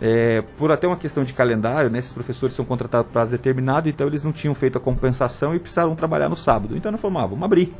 É, 0.03 0.41
por 0.57 0.71
até 0.71 0.87
uma 0.87 0.95
questão 0.95 1.23
de 1.23 1.31
calendário, 1.31 1.87
né, 1.91 1.99
esses 1.99 2.11
professores 2.11 2.55
são 2.55 2.65
contratados 2.65 3.05
por 3.05 3.13
prazo 3.13 3.29
determinado, 3.29 3.87
então 3.87 4.07
eles 4.07 4.23
não 4.23 4.31
tinham 4.31 4.55
feito 4.55 4.79
a 4.79 4.81
compensação 4.81 5.53
e 5.53 5.59
precisaram 5.59 5.95
trabalhar 5.95 6.27
no 6.27 6.35
sábado. 6.35 6.75
Então 6.75 6.91
nós 6.91 6.99
falamos, 6.99 7.21
ah, 7.21 7.27
vamos 7.27 7.43
abrir. 7.43 7.71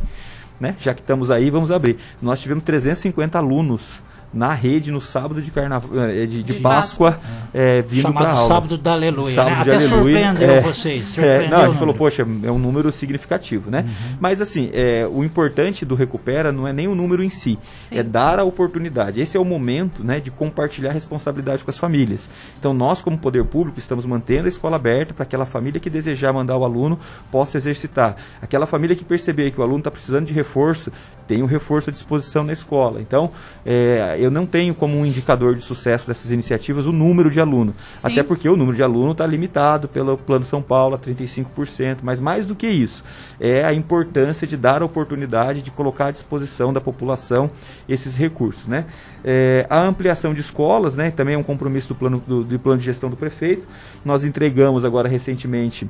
Né? 0.60 0.76
Já 0.80 0.94
que 0.94 1.02
estamos 1.02 1.32
aí, 1.32 1.50
vamos 1.50 1.72
abrir. 1.72 1.98
Nós 2.22 2.40
tivemos 2.40 2.64
350 2.64 3.40
alunos 3.40 4.00
na 4.34 4.54
rede 4.54 4.92
no 4.92 5.02
sábado 5.02 5.42
de 5.42 5.52
carnaval, 5.52 5.90
eh, 6.10 6.26
de, 6.26 6.44
de 6.44 6.54
De 6.54 6.60
Páscoa, 6.60 7.20
é, 7.54 7.82
vindo 7.82 8.04
para 8.04 8.12
Chamado 8.12 8.38
aula. 8.38 8.48
Sábado 8.48 8.78
da 8.78 8.94
Aleluia, 8.94 9.36
Sábado 9.36 9.56
né? 9.56 9.64
de 9.64 9.70
Até 9.70 9.86
Aleluia, 9.86 10.34
surpreendeu 10.34 10.56
é. 10.56 10.62
vocês. 10.62 11.06
É, 11.06 11.14
Surpreendeu 11.14 11.50
não, 11.50 11.58
a 11.58 11.62
o 11.62 11.72
gente 11.72 11.80
falou, 11.80 11.96
poxa, 11.96 12.22
é 12.44 12.52
um 12.52 12.60
número 12.60 12.92
significativo, 12.92 13.70
né? 13.70 13.90
Mas 14.20 14.42
assim, 14.42 14.70
é, 14.74 15.08
o 15.08 15.24
importante 15.24 15.86
do 15.86 15.96
Recupera 15.96 16.52
não 16.52 16.68
é 16.68 16.74
nem 16.74 16.88
o 16.88 16.96
número 16.96 17.24
em 17.24 17.30
si, 17.30 17.60
Sim. 17.82 17.98
é 17.98 18.04
dar 18.04 18.40
a 18.40 18.44
oportunidade. 18.44 19.20
Esse 19.20 19.36
é 19.36 19.40
o 19.40 19.46
momento 19.46 20.04
né, 20.04 20.20
de 20.20 20.32
compartilhar 20.32 20.92
a 20.92 20.94
responsabilidade 20.94 21.64
com 21.64 21.72
as 21.72 21.78
famílias. 21.78 22.30
Então 22.60 22.74
nós, 22.74 23.02
como 23.02 23.18
poder 23.18 23.44
público, 23.46 23.80
estamos 23.80 24.06
mantendo 24.06 24.46
a 24.46 24.50
escola 24.50 24.78
aberta 24.78 25.14
para 25.14 25.24
aquela 25.24 25.46
família 25.46 25.80
que 25.80 25.90
desejar 25.90 26.32
mandar 26.32 26.58
o 26.58 26.64
aluno 26.64 27.00
possa 27.30 27.58
exercitar. 27.58 28.16
Aquela 28.42 28.66
família 28.66 28.96
que 28.96 29.04
perceber 29.04 29.52
que 29.52 29.60
o 29.60 29.64
aluno 29.64 29.80
está 29.80 29.92
precisando 29.92 30.26
de 30.26 30.34
reforço, 30.34 30.92
tem 31.28 31.44
um 31.44 31.46
reforço 31.46 31.90
à 31.90 31.94
disposição 31.94 32.44
na 32.44 32.54
escola. 32.54 33.02
Então, 33.02 33.32
é, 33.66 34.18
eu 34.22 34.30
não 34.30 34.46
tenho 34.46 34.76
como 34.76 34.98
um 34.98 35.06
indicador 35.06 35.56
de 35.56 35.62
sucesso 35.62 36.08
dessas 36.08 36.32
iniciativas 36.32 36.86
o 36.86 36.92
número 36.92 37.32
de 37.32 37.40
aluno. 37.40 37.74
Sim. 37.98 38.08
Até 38.08 38.24
porque 38.24 38.48
o 38.48 38.56
número 38.56 38.76
de 38.76 38.84
aluno 38.84 39.14
está 39.14 39.26
limitado 39.26 39.88
pelo 39.88 40.18
Plano 40.18 40.46
São 40.46 40.62
Paulo 40.62 40.96
a 40.96 41.00
35%. 41.00 41.98
Mas 42.04 42.20
mais 42.20 42.46
do 42.46 42.56
que 42.56 42.68
isso, 42.68 43.04
é 43.40 43.64
a 43.64 43.74
importância 43.74 44.46
de 44.46 44.56
dar 44.56 44.82
a 44.82 44.86
oportunidade 44.86 45.62
de 45.62 45.72
colocar 45.72 46.08
à 46.08 46.12
disposição 46.12 46.72
da 46.72 46.80
população 46.80 47.50
esses 47.90 48.16
recursos. 48.16 48.68
Né? 48.68 48.86
É, 49.24 49.66
a 49.70 49.82
ampliação 49.82 50.34
de 50.34 50.42
escolas 50.42 50.94
né, 50.94 51.10
também 51.10 51.36
é 51.36 51.38
um 51.38 51.44
compromisso 51.44 51.88
do 51.88 51.96
plano, 51.96 52.22
do, 52.26 52.44
do 52.44 52.60
plano 52.60 52.80
de 52.80 52.86
gestão 52.86 53.10
do 53.10 53.16
prefeito. 53.16 53.68
Nós 54.06 54.24
entregamos 54.24 54.86
agora 54.86 55.10
recentemente 55.10 55.90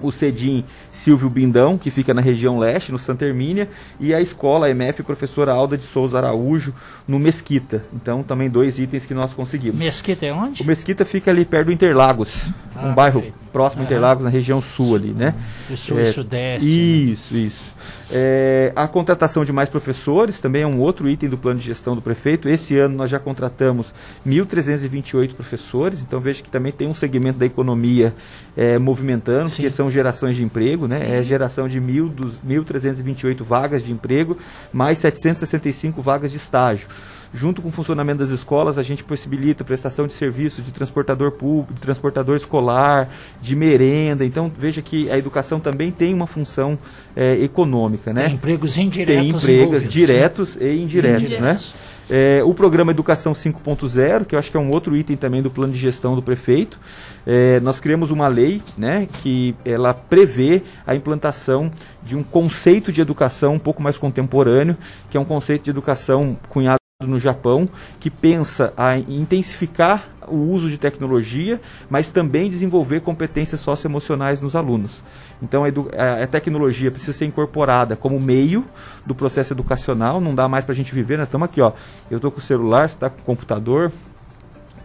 o 0.00 0.10
CEDIM 0.12 0.64
Silvio 0.92 1.28
Bindão, 1.30 1.78
que 1.78 1.90
fica 1.90 2.12
na 2.14 2.20
região 2.20 2.58
leste, 2.58 2.92
no 2.92 2.98
Santa 2.98 3.24
Hermínia, 3.24 3.68
e 3.98 4.12
a 4.14 4.20
escola 4.20 4.70
MF 4.70 5.02
Professora 5.02 5.52
Alda 5.52 5.76
de 5.76 5.84
Souza 5.84 6.18
Araújo, 6.18 6.74
no 7.06 7.18
Mesquita. 7.18 7.82
Então, 7.94 8.22
também 8.22 8.48
dois 8.48 8.78
itens 8.78 9.04
que 9.06 9.14
nós 9.14 9.32
conseguimos. 9.32 9.78
Mesquita 9.78 10.26
é 10.26 10.32
onde? 10.32 10.62
O 10.62 10.66
Mesquita 10.66 11.04
fica 11.04 11.30
ali 11.30 11.44
perto 11.44 11.66
do 11.66 11.72
Interlagos, 11.72 12.34
Ah, 12.74 12.86
um 12.88 12.94
bairro 12.94 13.20
perfeito. 13.22 13.47
Próximo 13.58 13.82
a. 13.82 13.84
Interlagos, 13.86 14.22
na 14.22 14.30
região 14.30 14.62
sul 14.62 14.94
ali, 14.94 15.10
né? 15.12 15.34
Do 15.68 15.76
sul 15.76 15.98
e 15.98 16.02
É, 16.02 16.12
sudeste. 16.12 16.64
né? 16.64 16.72
Isso, 16.72 17.36
isso. 17.36 17.72
É, 18.10 18.72
a 18.76 18.86
contratação 18.86 19.44
de 19.44 19.52
mais 19.52 19.68
professores 19.68 20.38
também 20.38 20.62
é 20.62 20.66
um 20.66 20.78
outro 20.78 21.08
item 21.08 21.28
do 21.28 21.36
plano 21.36 21.58
de 21.58 21.66
gestão 21.66 21.96
do 21.96 22.00
prefeito. 22.00 22.48
Esse 22.48 22.78
ano 22.78 22.94
nós 22.96 23.10
já 23.10 23.18
contratamos 23.18 23.92
1.328 24.24 25.34
professores, 25.34 26.00
então 26.00 26.20
veja 26.20 26.40
que 26.42 26.48
também 26.48 26.70
tem 26.70 26.86
um 26.86 26.94
segmento 26.94 27.38
da 27.40 27.46
economia 27.46 28.14
é, 28.56 28.78
movimentando, 28.78 29.48
Sim. 29.48 29.56
porque 29.56 29.70
são 29.70 29.90
gerações 29.90 30.36
de 30.36 30.44
emprego, 30.44 30.86
né? 30.86 30.98
Sim. 31.00 31.12
É 31.12 31.22
geração 31.24 31.68
de 31.68 31.80
1.000 31.80 32.08
dos 32.10 32.34
1.328 32.46 33.42
vagas 33.42 33.84
de 33.84 33.90
emprego, 33.90 34.38
mais 34.72 34.98
765 34.98 36.00
vagas 36.00 36.30
de 36.30 36.36
estágio. 36.36 36.86
Junto 37.32 37.60
com 37.60 37.68
o 37.68 37.72
funcionamento 37.72 38.20
das 38.20 38.30
escolas, 38.30 38.78
a 38.78 38.82
gente 38.82 39.04
possibilita 39.04 39.62
prestação 39.64 40.06
de 40.06 40.12
serviços 40.12 40.64
de 40.64 40.72
transportador 40.72 41.32
público, 41.32 41.74
de 41.74 41.80
transportador 41.80 42.36
escolar, 42.36 43.10
de 43.40 43.54
merenda. 43.54 44.24
Então, 44.24 44.50
veja 44.58 44.80
que 44.80 45.10
a 45.10 45.18
educação 45.18 45.60
também 45.60 45.90
tem 45.90 46.14
uma 46.14 46.26
função 46.26 46.78
eh, 47.14 47.42
econômica, 47.42 48.12
né? 48.12 48.24
Tem 48.24 48.34
empregos 48.34 48.74
Tem 48.74 48.86
indiretos 48.86 49.26
empregos 49.26 49.48
envolvidos. 49.48 49.92
diretos 49.92 50.56
e 50.60 50.82
indiretos, 50.82 51.22
Indiretos. 51.24 51.74
né? 51.74 51.78
É, 52.10 52.40
o 52.42 52.54
programa 52.54 52.90
Educação 52.90 53.34
5.0, 53.34 54.24
que 54.24 54.34
eu 54.34 54.38
acho 54.38 54.50
que 54.50 54.56
é 54.56 54.60
um 54.60 54.70
outro 54.70 54.96
item 54.96 55.14
também 55.14 55.42
do 55.42 55.50
plano 55.50 55.74
de 55.74 55.78
gestão 55.78 56.14
do 56.14 56.22
prefeito, 56.22 56.80
é, 57.26 57.60
nós 57.60 57.80
criamos 57.80 58.10
uma 58.10 58.26
lei 58.28 58.62
né, 58.78 59.06
que 59.22 59.54
ela 59.62 59.92
prevê 59.92 60.62
a 60.86 60.94
implantação 60.94 61.70
de 62.02 62.16
um 62.16 62.22
conceito 62.22 62.90
de 62.90 63.02
educação 63.02 63.54
um 63.54 63.58
pouco 63.58 63.82
mais 63.82 63.98
contemporâneo, 63.98 64.74
que 65.10 65.18
é 65.18 65.20
um 65.20 65.24
conceito 65.24 65.64
de 65.64 65.70
educação 65.70 66.34
cunhado 66.48 66.77
no 67.08 67.18
Japão, 67.18 67.68
que 67.98 68.10
pensa 68.10 68.72
a 68.76 68.96
intensificar 68.98 70.08
o 70.28 70.36
uso 70.36 70.68
de 70.68 70.76
tecnologia, 70.76 71.60
mas 71.88 72.10
também 72.10 72.50
desenvolver 72.50 73.00
competências 73.00 73.60
socioemocionais 73.60 74.40
nos 74.40 74.54
alunos. 74.54 75.02
Então 75.42 75.62
a- 75.64 76.22
a 76.22 76.26
tecnologia 76.26 76.90
precisa 76.90 77.12
ser 77.16 77.24
incorporada 77.24 77.96
como 77.96 78.20
meio 78.20 78.64
do 79.06 79.14
processo 79.14 79.54
educacional, 79.54 80.20
não 80.20 80.34
dá 80.34 80.46
mais 80.48 80.64
para 80.64 80.72
a 80.72 80.76
gente 80.76 80.94
viver, 80.94 81.16
nós 81.16 81.28
estamos 81.28 81.46
aqui, 81.46 81.60
ó. 81.60 81.72
Eu 82.10 82.16
estou 82.16 82.30
com 82.30 82.38
o 82.38 82.42
celular, 82.42 82.88
você 82.88 82.94
está 82.96 83.08
com 83.08 83.20
o 83.20 83.24
computador, 83.24 83.90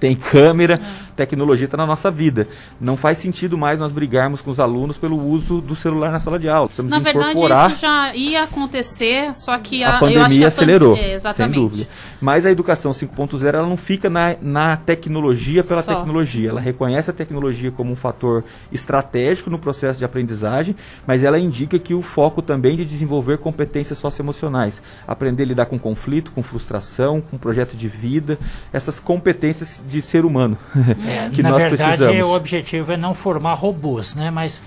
tem 0.04 0.18
câmera, 0.18 0.82
tecnologia 1.16 1.64
está 1.64 1.78
na 1.78 1.86
nossa 1.86 2.12
vida. 2.12 2.46
Não 2.78 2.98
faz 2.98 3.20
sentido 3.20 3.58
mais 3.58 3.80
nós 3.80 3.90
brigarmos 3.90 4.42
com 4.42 4.52
os 4.52 4.60
alunos 4.60 4.98
pelo 4.98 5.18
uso 5.18 5.62
do 5.62 5.78
celular 5.78 6.12
na 6.12 6.20
sala 6.20 6.38
de 6.38 6.50
aula. 6.50 6.68
Precisamos 6.68 6.92
Na 6.92 7.00
verdade, 7.00 7.30
incorporar 7.30 7.72
isso 7.72 7.80
já 7.80 8.14
ia 8.14 8.44
acontecer, 8.44 9.34
só 9.34 9.58
que 9.58 9.82
a, 9.82 9.96
a, 9.96 10.00
pandemia 10.00 10.48
a 10.48 10.48
acelerou, 10.50 10.98
É, 10.98 11.18
sem 11.18 11.50
dúvida. 11.50 11.88
Mas 12.20 12.46
a 12.46 12.52
educação 12.52 12.92
5.0 12.92 13.46
ela 13.54 13.66
não 13.66 13.78
fica 13.78 14.10
na, 14.10 14.36
na 14.42 14.76
tecnologia 14.76 15.64
pela 15.64 15.82
Só. 15.82 15.96
tecnologia. 15.96 16.50
Ela 16.50 16.60
reconhece 16.60 17.10
a 17.10 17.14
tecnologia 17.14 17.72
como 17.72 17.94
um 17.94 17.96
fator 17.96 18.44
estratégico 18.70 19.50
no 19.50 19.58
processo 19.58 20.00
de 20.00 20.04
aprendizagem, 20.04 20.76
mas 21.08 21.24
ela 21.24 21.40
indica 21.40 21.80
que 21.80 21.94
o 21.94 22.02
foco 22.02 22.42
também 22.42 22.74
é 22.74 22.78
de 22.78 22.86
desenvolver 22.86 23.38
competências 23.38 24.00
socioemocionais. 24.00 24.82
Aprender 25.08 25.44
a 25.44 25.46
lidar 25.46 25.66
com 25.68 25.80
conflito, 25.80 26.32
com 26.32 26.44
frustração, 26.44 27.22
com 27.22 27.38
projeto 27.38 27.78
de 27.78 27.88
vida, 27.88 28.38
essas 28.74 29.00
competências 29.00 29.82
de 29.94 30.02
ser 30.02 30.26
humano 30.26 30.58
É, 31.08 31.30
que 31.34 31.42
na 31.44 31.50
nós 31.52 31.60
verdade, 31.62 31.98
precisamos. 31.98 32.32
o 32.32 32.36
objetivo 32.36 32.92
é 32.92 32.98
não 32.98 33.14
formar 33.14 33.54
robôs, 33.54 34.16
né? 34.16 34.30
Mas 34.32 34.62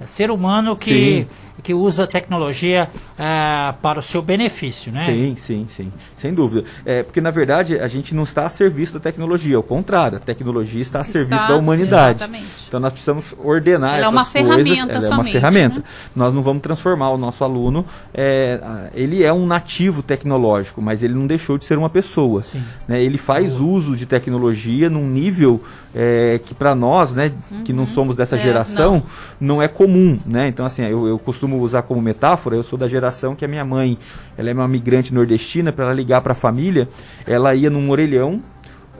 é 0.00 0.06
ser 0.06 0.30
humano 0.30 0.76
que, 0.76 1.26
que 1.62 1.72
usa 1.74 2.04
a 2.04 2.06
tecnologia 2.06 2.88
ah, 3.18 3.74
para 3.80 3.98
o 3.98 4.02
seu 4.02 4.20
benefício, 4.22 4.92
né? 4.92 5.06
Sim, 5.06 5.36
sim, 5.40 5.66
sim. 5.76 5.92
Sem 6.16 6.34
dúvida. 6.34 6.64
É, 6.84 7.02
porque, 7.02 7.20
na 7.20 7.30
verdade, 7.30 7.78
a 7.78 7.88
gente 7.88 8.14
não 8.14 8.24
está 8.24 8.46
a 8.46 8.50
serviço 8.50 8.94
da 8.94 9.00
tecnologia. 9.00 9.56
Ao 9.56 9.62
contrário, 9.62 10.18
a 10.18 10.20
tecnologia 10.20 10.82
está 10.82 10.98
a 10.98 11.02
Está- 11.02 11.12
serviço 11.12 11.48
da 11.48 11.56
humanidade. 11.56 12.18
exatamente. 12.18 12.46
Então, 12.68 12.80
nós 12.80 12.92
precisamos 12.92 13.34
ordenar 13.42 13.90
Ela 13.90 13.98
é 13.98 14.00
essas 14.00 14.12
uma 14.12 14.24
coisas. 14.24 14.50
ferramenta 14.64 14.92
Ela 14.92 15.04
é 15.04 15.08
uma 15.08 15.16
somente, 15.16 15.32
ferramenta. 15.32 15.76
né? 15.76 15.84
Nós 16.14 16.34
não 16.34 16.42
vamos 16.42 16.62
transformar 16.62 17.10
o 17.10 17.18
nosso 17.18 17.42
aluno... 17.44 17.84
é, 18.12 18.60
ele 18.94 19.22
é 19.22 19.32
um 19.32 19.46
nativo 19.46 20.02
tecnológico, 20.02 20.80
mas 20.82 21.02
ele 21.02 21.14
não 21.14 21.26
deixou 21.26 21.56
de 21.58 21.64
ser 21.64 21.78
uma 21.78 21.90
pessoa. 21.90 22.42
Sim. 22.42 22.62
né? 22.88 23.02
Ele 23.02 23.18
faz 23.18 23.54
uso 23.60 23.96
de 23.96 24.06
tecnologia 24.06 24.88
num 24.90 25.06
nível 25.08 25.62
é, 25.94 26.40
que, 26.44 26.54
para 26.54 26.74
nós, 26.74 27.12
né, 27.14 27.32
que 27.64 27.72
não 27.72 27.86
somos 27.86 28.14
dessa 28.14 28.36
É, 28.36 28.38
geração, 28.38 29.02
não. 29.40 29.62
é 29.62 29.68
comum, 29.68 29.85
né? 29.88 30.48
Então, 30.48 30.64
assim, 30.66 30.82
eu, 30.82 31.06
eu 31.06 31.18
costumo 31.18 31.58
usar 31.60 31.82
como 31.82 32.00
metáfora, 32.00 32.56
eu 32.56 32.62
sou 32.62 32.78
da 32.78 32.88
geração 32.88 33.34
que 33.34 33.44
a 33.44 33.48
minha 33.48 33.64
mãe, 33.64 33.98
ela 34.36 34.50
é 34.50 34.52
uma 34.52 34.68
migrante 34.68 35.12
nordestina, 35.12 35.72
para 35.72 35.86
ela 35.86 35.94
ligar 35.94 36.20
para 36.20 36.32
a 36.32 36.36
família, 36.36 36.88
ela 37.26 37.54
ia 37.54 37.70
num 37.70 37.90
orelhão, 37.90 38.42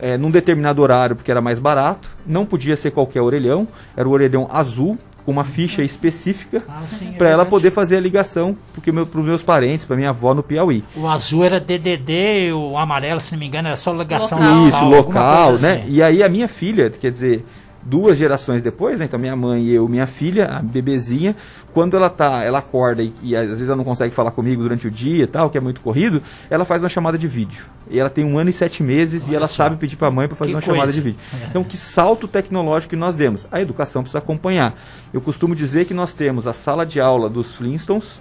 é, 0.00 0.16
num 0.16 0.30
determinado 0.30 0.82
horário, 0.82 1.16
porque 1.16 1.30
era 1.30 1.40
mais 1.40 1.58
barato, 1.58 2.10
não 2.26 2.44
podia 2.44 2.76
ser 2.76 2.90
qualquer 2.90 3.22
orelhão, 3.22 3.66
era 3.96 4.08
o 4.08 4.12
orelhão 4.12 4.48
azul, 4.50 4.98
com 5.26 5.32
uma 5.32 5.42
ficha 5.42 5.82
específica, 5.82 6.62
Ah, 6.68 6.84
é 7.02 7.18
para 7.18 7.28
ela 7.28 7.44
poder 7.44 7.72
fazer 7.72 7.96
a 7.96 8.00
ligação 8.00 8.56
porque 8.72 8.92
meu, 8.92 9.04
para 9.04 9.18
os 9.18 9.26
meus 9.26 9.42
parentes, 9.42 9.84
para 9.84 9.96
minha 9.96 10.10
avó 10.10 10.32
no 10.32 10.42
Piauí. 10.42 10.84
O 10.94 11.08
azul 11.08 11.44
era 11.44 11.58
DDD, 11.58 12.52
o 12.52 12.78
amarelo, 12.78 13.18
se 13.18 13.32
não 13.32 13.40
me 13.40 13.46
engano, 13.46 13.66
era 13.66 13.76
só 13.76 13.92
ligação 13.92 14.38
Local. 14.38 14.68
Isso, 14.68 14.84
local, 14.84 15.52
né? 15.58 15.80
assim. 15.80 15.90
E 15.90 16.00
aí 16.00 16.22
a 16.22 16.28
minha 16.28 16.46
filha, 16.46 16.90
quer 16.90 17.10
dizer, 17.10 17.44
duas 17.88 18.18
gerações 18.18 18.62
depois, 18.62 18.98
né? 18.98 19.04
Então 19.04 19.18
minha 19.18 19.36
mãe 19.36 19.62
e 19.62 19.72
eu, 19.74 19.88
minha 19.88 20.06
filha, 20.06 20.46
a 20.46 20.60
bebezinha, 20.62 21.36
quando 21.72 21.96
ela 21.96 22.10
tá, 22.10 22.42
ela 22.42 22.58
acorda 22.58 23.02
e, 23.02 23.12
e 23.22 23.36
às 23.36 23.46
vezes 23.48 23.68
ela 23.68 23.76
não 23.76 23.84
consegue 23.84 24.14
falar 24.14 24.32
comigo 24.32 24.60
durante 24.62 24.88
o 24.88 24.90
dia 24.90 25.24
e 25.24 25.26
tal, 25.26 25.48
que 25.48 25.56
é 25.56 25.60
muito 25.60 25.80
corrido, 25.80 26.20
ela 26.50 26.64
faz 26.64 26.82
uma 26.82 26.88
chamada 26.88 27.16
de 27.16 27.28
vídeo. 27.28 27.66
E 27.88 27.98
ela 28.00 28.10
tem 28.10 28.24
um 28.24 28.36
ano 28.36 28.50
e 28.50 28.52
sete 28.52 28.82
meses 28.82 29.24
e 29.24 29.30
Olha 29.30 29.36
ela 29.36 29.46
só. 29.46 29.54
sabe 29.64 29.76
pedir 29.76 29.94
para 29.96 30.08
a 30.08 30.10
mãe 30.10 30.26
para 30.26 30.36
fazer 30.36 30.50
Que 30.50 30.56
uma 30.56 30.60
chamada 30.60 30.82
coisa. 30.84 30.92
de 30.94 31.00
vídeo. 31.00 31.18
É. 31.42 31.46
Então 31.48 31.62
que 31.62 31.76
salto 31.76 32.26
tecnológico 32.26 32.90
que 32.90 32.96
nós 32.96 33.14
demos? 33.14 33.46
A 33.52 33.60
educação 33.60 34.02
precisa 34.02 34.18
acompanhar. 34.18 34.74
Eu 35.12 35.20
costumo 35.20 35.54
dizer 35.54 35.84
que 35.86 35.94
nós 35.94 36.12
temos 36.12 36.46
a 36.48 36.52
sala 36.52 36.84
de 36.84 36.98
aula 37.00 37.30
dos 37.30 37.54
Flintstones 37.54 38.20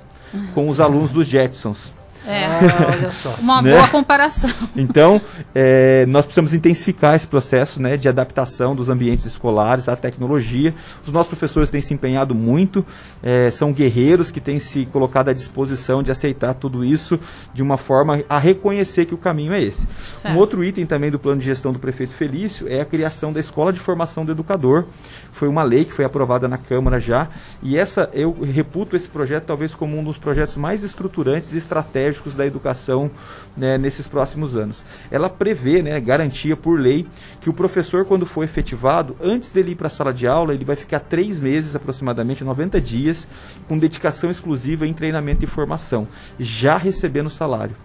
com 0.53 0.69
os 0.69 0.79
alunos 0.79 1.12
dos 1.12 1.25
Jetsons. 1.27 1.91
É. 2.27 2.46
Ah, 2.46 2.88
olha 2.91 3.12
só. 3.12 3.36
Uma 3.39 3.62
Né? 3.62 3.72
boa 3.72 3.88
comparação. 3.88 4.50
Então, 4.75 5.22
é, 5.53 6.05
nós 6.08 6.25
precisamos 6.25 6.53
intensificar 6.53 7.15
esse 7.15 7.27
processo 7.27 7.82
né, 7.82 7.98
de 7.98 8.08
adaptação 8.08 8.75
dos 8.75 8.89
ambientes 8.89 9.25
escolares 9.25 9.88
à 9.89 9.96
tecnologia. 9.96 10.74
Os 11.05 11.12
nossos 11.13 11.27
professores 11.29 11.70
têm 11.70 11.82
se 11.82 11.94
empenhado 11.94 12.36
muito, 12.36 12.86
é, 13.24 13.50
são 13.51 13.72
guerreiros 13.74 14.32
que 14.32 14.39
têm 14.39 14.60
se 14.60 14.86
colocado 14.88 15.29
à 15.29 15.34
disposição 15.34 16.03
de 16.03 16.12
aceitar 16.12 16.53
tudo 16.55 16.84
isso 16.84 17.20
de 17.53 17.62
uma 17.63 17.77
forma 17.77 18.22
a 18.29 18.38
reconhecer 18.38 19.05
que 19.05 19.13
o 19.13 19.17
caminho 19.17 19.53
é 19.53 19.62
esse. 19.62 19.88
Certo. 20.17 20.34
Um 20.36 20.38
outro 20.38 20.63
item 20.63 20.86
também 20.86 21.10
do 21.10 21.20
plano 21.20 21.39
de 21.39 21.46
gestão 21.46 21.72
do 21.72 21.79
prefeito 21.79 22.13
Felício 22.13 22.67
é 22.67 22.82
a 22.82 22.86
criação 22.86 23.32
da 23.32 23.39
Escola 23.39 23.72
de 23.74 23.79
Formação 23.79 24.25
do 24.25 24.32
Educador. 24.32 24.86
Foi 25.32 25.48
uma 25.48 25.63
lei 25.63 25.84
que 25.86 25.91
foi 25.94 26.05
aprovada 26.05 26.48
na 26.48 26.58
Câmara 26.58 27.00
já, 27.00 27.27
e 27.62 27.77
essa 27.77 28.10
eu 28.13 28.34
reputo 28.41 28.96
esse 28.96 29.08
projeto 29.08 29.44
talvez 29.46 29.75
como 29.75 29.98
um 30.00 30.03
dos 30.03 30.17
projetos 30.17 30.55
mais 30.55 30.82
estruturantes 30.84 31.51
e 31.53 31.58
estratégicos 31.58 32.14
da 32.36 32.45
educação 32.45 33.12
né, 33.55 33.77
nesses 33.77 34.07
próximos 34.07 34.55
anos. 34.55 34.84
Ela 35.12 35.29
prevê, 35.29 35.81
né, 35.81 36.00
garantia 36.00 36.55
por 36.55 36.79
lei, 36.79 37.07
que 37.41 37.50
o 37.50 37.53
professor, 37.53 38.05
quando 38.05 38.25
for 38.25 38.43
efetivado, 38.43 39.15
antes 39.22 39.50
dele 39.50 39.72
ir 39.72 39.75
para 39.75 39.88
a 39.88 39.89
sala 39.89 40.13
de 40.13 40.27
aula, 40.27 40.53
ele 40.53 40.65
vai 40.65 40.75
ficar 40.75 41.00
três 41.00 41.39
meses, 41.39 41.75
aproximadamente 41.75 42.43
90 42.43 42.79
dias, 42.79 43.27
com 43.67 43.77
dedicação 43.77 44.29
exclusiva 44.29 44.88
em 44.88 44.93
treinamento 44.93 45.43
e 45.43 45.48
formação, 45.48 46.07
já 46.39 46.77
recebendo 46.77 47.29
salário. 47.29 47.75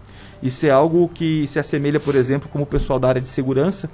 Isso 0.43 0.65
é 0.65 0.71
algo 0.71 1.09
que 1.09 1.47
se 1.47 1.59
assemelha, 1.59 2.01
por 2.01 2.15
exemplo, 2.15 2.49
como 2.51 2.65
o 2.65 2.67
pessoal 2.67 2.99
da 2.99 3.09
área 3.09 3.21
de 3.21 3.29
segurança, 3.29 3.91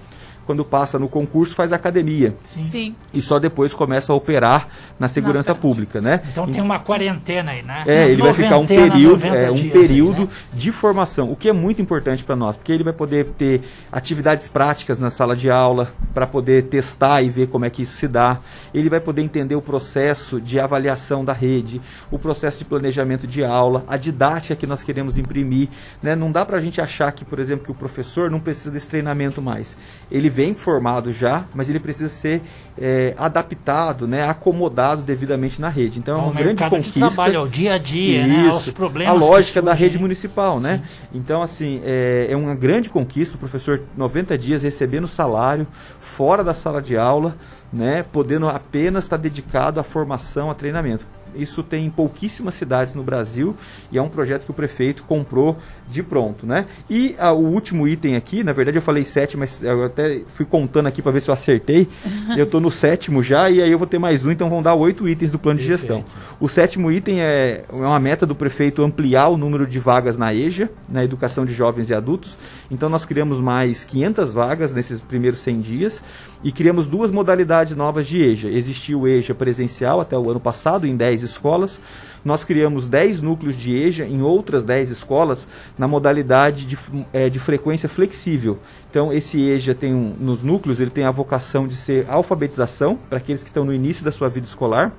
quando 0.46 0.64
passa 0.64 0.98
no 0.98 1.08
concurso, 1.08 1.54
faz 1.54 1.72
academia. 1.72 2.34
Sim. 2.44 2.94
E 3.12 3.20
só 3.20 3.38
depois 3.38 3.74
começa 3.74 4.12
a 4.12 4.16
operar 4.16 4.68
na 4.98 5.08
segurança 5.08 5.54
prática. 5.54 5.60
pública, 5.60 6.00
né? 6.00 6.22
Então 6.30 6.46
tem 6.46 6.62
uma 6.62 6.78
quarentena 6.78 7.50
aí, 7.50 7.62
né? 7.62 7.84
É, 7.86 8.08
ele 8.08 8.22
vai 8.22 8.32
ficar 8.32 8.58
um 8.58 8.66
período, 8.66 9.24
90 9.24 9.36
é, 9.36 9.50
um 9.50 9.54
dias 9.54 9.72
período 9.72 10.22
aí, 10.22 10.24
né? 10.24 10.28
de 10.52 10.72
formação, 10.72 11.30
o 11.30 11.36
que 11.36 11.48
é 11.48 11.52
muito 11.52 11.82
importante 11.82 12.22
para 12.22 12.36
nós, 12.36 12.56
porque 12.56 12.72
ele 12.72 12.84
vai 12.84 12.92
poder 12.92 13.26
ter 13.36 13.62
atividades 13.90 14.48
práticas 14.48 14.98
na 14.98 15.10
sala 15.10 15.34
de 15.34 15.50
aula, 15.50 15.92
para 16.14 16.26
poder 16.26 16.64
testar 16.64 17.22
e 17.22 17.28
ver 17.28 17.48
como 17.48 17.64
é 17.64 17.70
que 17.70 17.82
isso 17.82 17.96
se 17.96 18.08
dá. 18.08 18.38
Ele 18.72 18.88
vai 18.88 19.00
poder 19.00 19.22
entender 19.22 19.54
o 19.54 19.62
processo 19.62 20.40
de 20.40 20.58
avaliação 20.58 21.24
da 21.24 21.32
rede, 21.32 21.80
o 22.10 22.18
processo 22.18 22.58
de 22.58 22.64
planejamento 22.64 23.26
de 23.26 23.44
aula, 23.44 23.84
a 23.86 23.96
didática 23.96 24.56
que 24.56 24.66
nós 24.66 24.82
queremos 24.82 25.18
imprimir. 25.18 25.68
Né? 26.02 26.14
Não 26.14 26.30
dá 26.32 26.44
para 26.44 26.56
a 26.56 26.60
gente 26.60 26.80
achar 26.80 27.12
que, 27.12 27.24
por 27.24 27.38
exemplo, 27.38 27.64
que 27.64 27.70
o 27.70 27.74
professor 27.74 28.30
não 28.30 28.40
precisa 28.40 28.70
desse 28.70 28.86
treinamento 28.86 29.42
mais. 29.42 29.76
Ele 30.10 30.30
vem 30.36 30.54
formado 30.54 31.10
já, 31.10 31.46
mas 31.54 31.70
ele 31.70 31.80
precisa 31.80 32.10
ser 32.10 32.42
é, 32.78 33.14
adaptado, 33.16 34.06
né? 34.06 34.28
acomodado 34.28 35.00
devidamente 35.00 35.58
na 35.62 35.70
rede. 35.70 35.98
Então 35.98 36.18
é 36.18 36.22
uma 36.24 36.32
grande 36.32 36.62
mercado 36.62 36.70
de 36.72 36.76
conquista. 36.76 37.00
trabalho, 37.00 37.38
ao 37.38 37.48
dia 37.48 37.72
a 37.72 37.78
dia, 37.78 38.26
né? 38.26 38.48
Aos 38.50 38.64
Isso. 38.64 38.74
problemas 38.74 39.14
A 39.14 39.16
lógica 39.16 39.62
da 39.62 39.72
rede 39.72 39.98
municipal, 39.98 40.60
né? 40.60 40.82
Então, 41.14 41.40
assim, 41.40 41.80
é, 41.84 42.26
é 42.28 42.36
uma 42.36 42.54
grande 42.54 42.90
conquista 42.90 43.36
o 43.36 43.38
professor 43.38 43.80
90 43.96 44.36
dias 44.36 44.62
recebendo 44.62 45.08
salário, 45.08 45.66
fora 46.00 46.44
da 46.44 46.52
sala 46.52 46.82
de 46.82 46.98
aula, 46.98 47.34
né? 47.72 48.04
Podendo 48.12 48.46
apenas 48.46 49.04
estar 49.04 49.16
dedicado 49.16 49.80
à 49.80 49.82
formação, 49.82 50.50
a 50.50 50.54
treinamento. 50.54 51.06
Isso 51.38 51.62
tem 51.62 51.86
em 51.86 51.90
pouquíssimas 51.90 52.54
cidades 52.54 52.94
no 52.94 53.02
Brasil 53.02 53.56
e 53.90 53.98
é 53.98 54.02
um 54.02 54.08
projeto 54.08 54.44
que 54.44 54.50
o 54.50 54.54
prefeito 54.54 55.02
comprou 55.04 55.56
de 55.88 56.02
pronto, 56.02 56.46
né? 56.46 56.66
E 56.88 57.14
ah, 57.18 57.32
o 57.32 57.46
último 57.46 57.86
item 57.86 58.16
aqui, 58.16 58.42
na 58.42 58.52
verdade 58.52 58.78
eu 58.78 58.82
falei 58.82 59.04
sete, 59.04 59.36
mas 59.36 59.62
eu 59.62 59.84
até 59.84 60.20
fui 60.34 60.44
contando 60.44 60.86
aqui 60.86 61.00
para 61.00 61.12
ver 61.12 61.20
se 61.20 61.28
eu 61.28 61.34
acertei. 61.34 61.88
eu 62.36 62.44
estou 62.44 62.60
no 62.60 62.70
sétimo 62.70 63.22
já 63.22 63.48
e 63.50 63.62
aí 63.62 63.70
eu 63.70 63.78
vou 63.78 63.86
ter 63.86 63.98
mais 63.98 64.24
um, 64.24 64.30
então 64.30 64.48
vão 64.48 64.62
dar 64.62 64.74
oito 64.74 65.08
itens 65.08 65.30
do 65.30 65.38
plano 65.38 65.58
de 65.58 65.66
gestão. 65.66 66.04
O 66.40 66.48
sétimo 66.48 66.90
item 66.90 67.20
é, 67.20 67.64
é 67.68 67.74
uma 67.74 68.00
meta 68.00 68.26
do 68.26 68.34
prefeito 68.34 68.82
ampliar 68.82 69.28
o 69.28 69.36
número 69.36 69.66
de 69.66 69.78
vagas 69.78 70.16
na 70.16 70.34
EJA, 70.34 70.70
na 70.88 71.04
educação 71.04 71.44
de 71.44 71.52
jovens 71.52 71.90
e 71.90 71.94
adultos. 71.94 72.38
Então 72.70 72.88
nós 72.88 73.04
criamos 73.04 73.38
mais 73.38 73.84
500 73.84 74.34
vagas 74.34 74.72
nesses 74.72 75.00
primeiros 75.00 75.40
100 75.40 75.60
dias 75.60 76.02
e 76.42 76.50
criamos 76.50 76.86
duas 76.86 77.10
modalidades 77.10 77.76
novas 77.76 78.06
de 78.06 78.20
EJA. 78.20 78.48
Existia 78.48 78.98
o 78.98 79.06
EJA 79.06 79.34
presencial 79.34 80.00
até 80.00 80.18
o 80.18 80.30
ano 80.30 80.40
passado 80.40 80.86
em 80.86 80.96
10 80.96 81.22
escolas. 81.22 81.80
Nós 82.24 82.42
criamos 82.42 82.86
10 82.86 83.20
núcleos 83.20 83.56
de 83.56 83.72
EJA 83.72 84.04
em 84.04 84.20
outras 84.20 84.64
10 84.64 84.90
escolas 84.90 85.46
na 85.78 85.86
modalidade 85.86 86.66
de, 86.66 86.76
eh, 87.12 87.30
de 87.30 87.38
frequência 87.38 87.88
flexível. 87.88 88.58
Então, 88.90 89.12
esse 89.12 89.40
EJA 89.40 89.74
tem 89.74 89.94
um, 89.94 90.12
nos 90.18 90.42
núcleos, 90.42 90.80
ele 90.80 90.90
tem 90.90 91.04
a 91.04 91.10
vocação 91.12 91.68
de 91.68 91.76
ser 91.76 92.04
alfabetização 92.08 92.98
para 93.08 93.18
aqueles 93.18 93.42
que 93.42 93.48
estão 93.48 93.64
no 93.64 93.72
início 93.72 94.04
da 94.04 94.10
sua 94.10 94.28
vida 94.28 94.46
escolar 94.46 94.92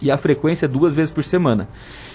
e 0.00 0.10
a 0.10 0.16
frequência 0.16 0.66
é 0.66 0.68
duas 0.68 0.94
vezes 0.94 1.10
por 1.12 1.24
semana. 1.24 1.68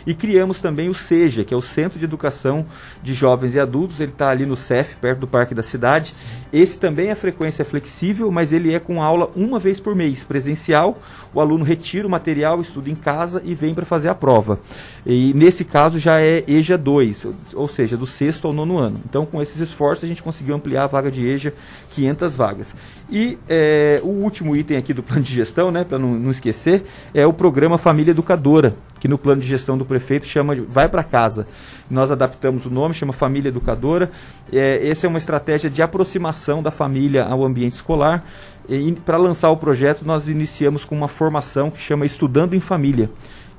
E 0.05 0.13
criamos 0.13 0.59
também 0.59 0.89
o 0.89 0.93
SEJA, 0.93 1.43
que 1.43 1.53
é 1.53 1.57
o 1.57 1.61
Centro 1.61 1.97
de 1.97 2.05
Educação 2.05 2.65
de 3.01 3.13
Jovens 3.13 3.55
e 3.55 3.59
Adultos. 3.59 3.99
Ele 3.99 4.11
está 4.11 4.29
ali 4.29 4.45
no 4.45 4.55
CEF, 4.55 4.95
perto 4.97 5.19
do 5.19 5.27
Parque 5.27 5.53
da 5.53 5.63
Cidade. 5.63 6.13
Esse 6.51 6.77
também 6.77 7.09
é 7.09 7.15
frequência 7.15 7.65
flexível, 7.65 8.31
mas 8.31 8.53
ele 8.53 8.73
é 8.73 8.79
com 8.79 9.01
aula 9.01 9.31
uma 9.35 9.59
vez 9.59 9.79
por 9.79 9.95
mês, 9.95 10.23
presencial. 10.23 10.97
O 11.33 11.41
aluno 11.41 11.63
retira 11.63 12.07
o 12.07 12.09
material, 12.09 12.61
estuda 12.61 12.89
em 12.89 12.95
casa 12.95 13.41
e 13.43 13.55
vem 13.55 13.73
para 13.73 13.85
fazer 13.85 14.09
a 14.09 14.15
prova. 14.15 14.59
E 15.05 15.33
nesse 15.33 15.65
caso 15.65 15.97
já 15.97 16.21
é 16.21 16.43
EJA 16.47 16.77
2, 16.77 17.27
ou 17.55 17.67
seja, 17.67 17.97
do 17.97 18.05
sexto 18.05 18.47
ao 18.47 18.53
nono 18.53 18.77
ano. 18.77 19.01
Então, 19.09 19.25
com 19.25 19.41
esses 19.41 19.59
esforços, 19.59 20.03
a 20.03 20.07
gente 20.07 20.21
conseguiu 20.21 20.53
ampliar 20.53 20.83
a 20.83 20.87
vaga 20.87 21.09
de 21.09 21.25
EJA 21.25 21.53
500 21.93 22.35
vagas. 22.35 22.75
E 23.09 23.37
é, 23.47 24.01
o 24.03 24.07
último 24.07 24.55
item 24.55 24.77
aqui 24.77 24.93
do 24.93 25.03
plano 25.03 25.21
de 25.21 25.33
gestão, 25.33 25.71
né, 25.71 25.83
para 25.83 25.99
não, 25.99 26.13
não 26.13 26.31
esquecer, 26.31 26.83
é 27.13 27.25
o 27.25 27.33
programa 27.33 27.77
Família 27.77 28.11
Educadora, 28.11 28.75
que 28.99 29.07
no 29.07 29.17
plano 29.17 29.41
de 29.41 29.47
gestão 29.47 29.77
do 29.77 29.85
prefeito 29.85 30.25
chama 30.25 30.55
de 30.55 30.61
Vai 30.61 30.89
para 30.89 31.03
Casa. 31.03 31.47
Nós 31.89 32.09
adaptamos 32.09 32.65
o 32.65 32.69
nome, 32.69 32.93
chama 32.93 33.13
Família 33.13 33.49
Educadora. 33.49 34.11
É, 34.51 34.87
essa 34.87 35.05
é 35.05 35.09
uma 35.09 35.19
estratégia 35.19 35.69
de 35.69 35.81
aproximação 35.81 36.63
da 36.63 36.71
família 36.71 37.23
ao 37.23 37.43
ambiente 37.43 37.73
escolar. 37.73 38.25
E 38.67 38.91
para 39.05 39.17
lançar 39.17 39.49
o 39.51 39.57
projeto, 39.57 40.03
nós 40.05 40.27
iniciamos 40.27 40.85
com 40.85 40.95
uma 40.95 41.07
formação 41.07 41.69
que 41.69 41.79
chama 41.79 42.05
Estudando 42.05 42.55
em 42.55 42.59
Família. 42.59 43.09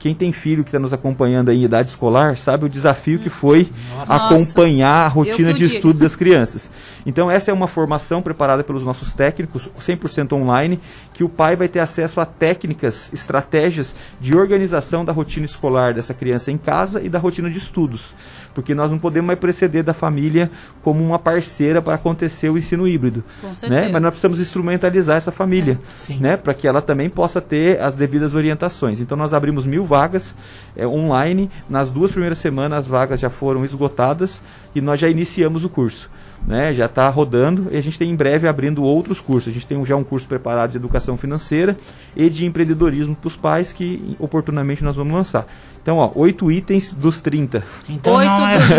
Quem 0.05 0.15
tem 0.15 0.33
filho 0.33 0.63
que 0.63 0.69
está 0.69 0.79
nos 0.79 0.93
acompanhando 0.93 1.51
aí 1.51 1.57
em 1.57 1.65
idade 1.65 1.89
escolar 1.89 2.37
sabe 2.37 2.67
o 2.67 2.69
desafio 2.69 3.19
que 3.19 3.31
foi 3.31 3.71
Nossa. 3.97 4.15
acompanhar 4.15 5.07
a 5.07 5.09
rotina 5.09 5.55
de 5.55 5.65
estudo 5.65 5.99
das 5.99 6.15
crianças. 6.15 6.69
Então 7.07 7.31
essa 7.31 7.51
é 7.51 7.55
uma 7.55 7.69
formação 7.69 8.23
preparada 8.23 8.65
pelos 8.65 8.85
nossos 8.85 9.13
técnicos, 9.13 9.69
100% 9.79 10.33
online, 10.33 10.81
que 11.13 11.23
o 11.23 11.29
pai 11.29 11.55
vai 11.57 11.69
ter 11.69 11.81
acesso 11.81 12.21
a 12.21 12.25
técnicas, 12.27 13.13
estratégias 13.13 13.95
de 14.21 14.37
organização 14.37 15.05
da 15.05 15.13
rotina 15.13 15.45
escolar 15.45 15.93
dessa 15.95 16.15
criança 16.15 16.51
em 16.51 16.57
casa 16.59 17.03
e 17.03 17.09
da 17.09 17.19
rotina 17.19 17.51
de 17.51 17.59
estudos. 17.59 18.15
Porque 18.55 18.73
nós 18.75 18.91
não 18.91 18.99
podemos 18.99 19.27
mais 19.27 19.39
preceder 19.39 19.83
da 19.83 19.93
família 19.93 20.51
como 20.83 21.03
uma 21.05 21.19
parceira 21.19 21.83
para 21.83 21.95
acontecer 21.95 22.49
o 22.49 22.57
ensino 22.57 22.87
híbrido. 22.87 23.25
Com 23.41 23.49
Né? 23.49 23.55
certeza. 23.55 23.89
Mas 23.93 24.03
nós 24.03 24.11
precisamos 24.11 24.41
instrumentalizar 24.41 25.17
essa 25.17 25.33
família, 25.33 25.79
Sim. 25.97 26.19
né? 26.21 26.37
para 26.37 26.55
que 26.55 26.67
ela 26.69 26.81
também 26.81 27.11
possa 27.11 27.41
ter 27.41 27.81
as 27.81 27.95
devidas 27.97 28.35
orientações. 28.35 29.01
Então 29.01 29.17
nós 29.17 29.35
abrimos 29.35 29.67
mil 29.67 29.85
vagas 29.85 30.35
é, 30.77 30.87
online. 30.87 31.51
Nas 31.69 31.91
duas 31.91 32.13
primeiras 32.13 32.39
semanas 32.39 32.79
as 32.81 32.87
vagas 32.87 33.19
já 33.21 33.29
foram 33.29 33.65
esgotadas 33.65 34.41
e 34.75 34.81
nós 34.81 35.01
já 35.01 35.09
iniciamos 35.09 35.65
o 35.65 35.69
curso. 35.69 36.09
Né, 36.47 36.75
já 36.75 36.85
está 36.85 37.09
rodando 37.09 37.69
e 37.71 37.77
a 37.79 37.81
gente 37.83 37.99
tem 37.99 38.11
em 38.11 38.15
breve 38.15 38.47
abrindo 38.47 38.85
outros 38.85 39.19
cursos. 39.19 39.51
A 39.51 39.55
gente 39.55 39.67
tem 39.67 39.83
já 39.87 39.97
um 39.97 40.05
curso 40.05 40.29
preparado 40.29 40.73
de 40.73 40.77
educação 40.77 41.17
financeira 41.17 41.75
e 42.15 42.29
de 42.29 42.45
empreendedorismo 42.45 43.15
para 43.17 43.29
os 43.29 43.35
pais 43.35 43.73
que 43.73 44.15
oportunamente 44.19 44.85
nós 44.85 44.95
vamos 44.95 45.15
lançar. 45.15 45.47
Então, 45.83 45.97
ó, 45.97 46.11
oito 46.15 46.53
itens 46.53 46.93
dos 46.93 47.19
30. 47.23 47.63
Então 47.89 48.15
Oito 48.17 48.31
não 48.31 48.47
é 48.49 48.61
só 48.61 48.75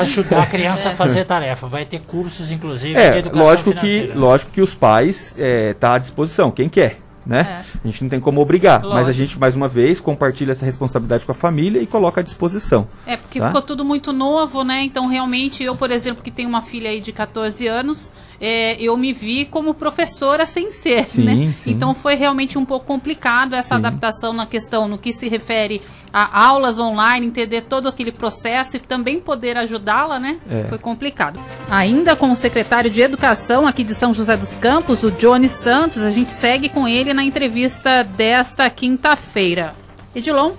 ajudar 0.00 0.42
a 0.42 0.46
criança 0.46 0.90
a 0.90 0.94
fazer 0.94 1.24
tarefa, 1.24 1.66
vai 1.66 1.86
ter 1.86 2.00
cursos, 2.00 2.50
inclusive, 2.50 2.92
de 2.92 3.00
É, 3.00 3.18
educação 3.18 3.46
lógico 3.46 3.72
que, 3.72 3.78
financeira. 3.80 4.14
né? 4.14 4.20
lógico 4.20 4.50
que 4.50 4.60
os 4.60 4.74
pais 4.74 5.34
estão 5.38 5.92
à 5.92 5.98
disposição, 5.98 6.50
quem 6.50 6.68
quer. 6.68 6.98
Né? 7.26 7.64
É. 7.74 7.78
A 7.82 7.86
gente 7.90 8.02
não 8.04 8.08
tem 8.08 8.20
como 8.20 8.40
obrigar, 8.40 8.80
mas 8.82 8.90
a 8.92 8.94
Lógico. 8.94 9.12
gente, 9.14 9.38
mais 9.38 9.56
uma 9.56 9.66
vez, 9.68 9.98
compartilha 9.98 10.52
essa 10.52 10.64
responsabilidade 10.64 11.24
com 11.24 11.32
a 11.32 11.34
família 11.34 11.80
e 11.82 11.86
coloca 11.86 12.20
à 12.20 12.24
disposição. 12.24 12.86
É, 13.04 13.16
porque 13.16 13.40
Tá? 13.40 13.48
ficou 13.48 13.62
tudo 13.62 13.84
muito 13.84 14.12
novo, 14.12 14.62
né? 14.62 14.82
Então, 14.84 15.08
realmente, 15.08 15.64
eu, 15.64 15.74
por 15.74 15.90
exemplo, 15.90 16.22
que 16.22 16.30
tenho 16.30 16.48
uma 16.48 16.62
filha 16.62 16.88
aí 16.88 17.00
de 17.00 17.10
14 17.12 17.66
anos, 17.66 18.12
é, 18.40 18.80
eu 18.80 18.96
me 18.96 19.12
vi 19.12 19.44
como 19.44 19.74
professora 19.74 20.44
sem 20.44 20.70
ser, 20.70 21.04
Sim, 21.06 21.22
né? 21.22 21.52
sim. 21.52 21.70
Então, 21.70 21.94
foi 21.94 22.14
realmente 22.14 22.58
um 22.58 22.64
pouco 22.64 22.86
complicado 22.86 23.54
essa 23.54 23.74
Sim. 23.74 23.74
adaptação 23.76 24.32
na 24.32 24.46
questão, 24.46 24.88
no 24.88 24.98
que 24.98 25.12
se 25.12 25.28
refere 25.28 25.82
a 26.12 26.46
aulas 26.46 26.78
online, 26.78 27.26
entender 27.26 27.62
todo 27.62 27.88
aquele 27.88 28.12
processo 28.12 28.76
e 28.76 28.80
também 28.80 29.20
poder 29.20 29.56
ajudá-la, 29.58 30.18
né? 30.18 30.38
É. 30.50 30.64
Foi 30.64 30.78
complicado. 30.78 31.40
Ainda 31.70 32.16
com 32.16 32.30
o 32.30 32.36
secretário 32.36 32.90
de 32.90 33.00
Educação 33.00 33.66
aqui 33.66 33.84
de 33.84 33.94
São 33.94 34.12
José 34.12 34.36
dos 34.36 34.56
Campos, 34.56 35.02
o 35.02 35.10
Johnny 35.10 35.48
Santos, 35.48 36.02
a 36.02 36.10
gente 36.10 36.32
segue 36.32 36.68
com 36.68 36.86
ele 36.88 37.12
na 37.12 37.24
entrevista 37.24 38.02
desta 38.02 38.68
quinta-feira. 38.70 39.74
Edilon? 40.14 40.52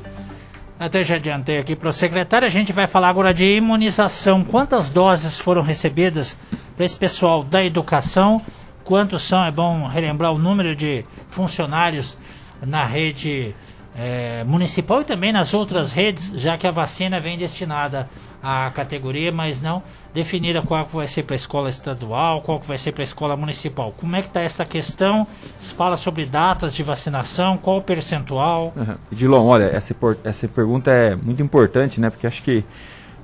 Até 0.79 1.03
já 1.03 1.15
adiantei 1.15 1.57
aqui 1.57 1.75
para 1.75 1.89
o 1.89 1.93
secretário, 1.93 2.45
a 2.45 2.51
gente 2.51 2.71
vai 2.71 2.85
falar 2.85 3.09
agora 3.09 3.33
de 3.33 3.57
imunização. 3.57 4.43
Quantas 4.43 4.91
doses 4.91 5.39
foram 5.39 5.63
recebidas 5.63 6.37
para 6.77 6.85
esse 6.85 6.95
pessoal 6.95 7.43
da 7.43 7.63
educação? 7.65 8.39
Quantos 8.83 9.23
são? 9.23 9.43
É 9.43 9.51
bom 9.51 9.85
relembrar 9.87 10.31
o 10.31 10.37
número 10.37 10.75
de 10.75 11.03
funcionários 11.27 12.17
na 12.65 12.85
rede 12.85 13.53
eh, 13.97 14.43
municipal 14.45 15.01
e 15.01 15.03
também 15.03 15.33
nas 15.33 15.53
outras 15.53 15.91
redes, 15.91 16.31
já 16.35 16.57
que 16.57 16.67
a 16.67 16.71
vacina 16.71 17.19
vem 17.19 17.37
destinada 17.37 18.07
a 18.41 18.69
categoria, 18.69 19.31
mas 19.31 19.61
não 19.61 19.81
definida 20.13 20.61
qual 20.61 20.85
vai 20.85 21.07
ser 21.07 21.23
para 21.23 21.35
a 21.35 21.35
escola 21.35 21.69
estadual, 21.69 22.41
qual 22.41 22.59
vai 22.59 22.77
ser 22.77 22.91
para 22.91 23.03
a 23.03 23.05
escola 23.05 23.35
municipal. 23.35 23.93
Como 23.97 24.15
é 24.15 24.21
que 24.21 24.27
está 24.27 24.41
essa 24.41 24.65
questão? 24.65 25.27
Fala 25.75 25.97
sobre 25.97 26.25
datas 26.25 26.73
de 26.73 26.81
vacinação, 26.81 27.57
qual 27.57 27.77
o 27.77 27.81
percentual? 27.81 28.73
Uhum. 28.75 28.95
Dilon, 29.11 29.45
olha, 29.45 29.65
essa, 29.65 29.95
essa 30.23 30.47
pergunta 30.47 30.91
é 30.91 31.15
muito 31.15 31.41
importante, 31.41 31.99
né? 31.99 32.09
Porque 32.09 32.25
acho 32.25 32.41
que 32.41 32.63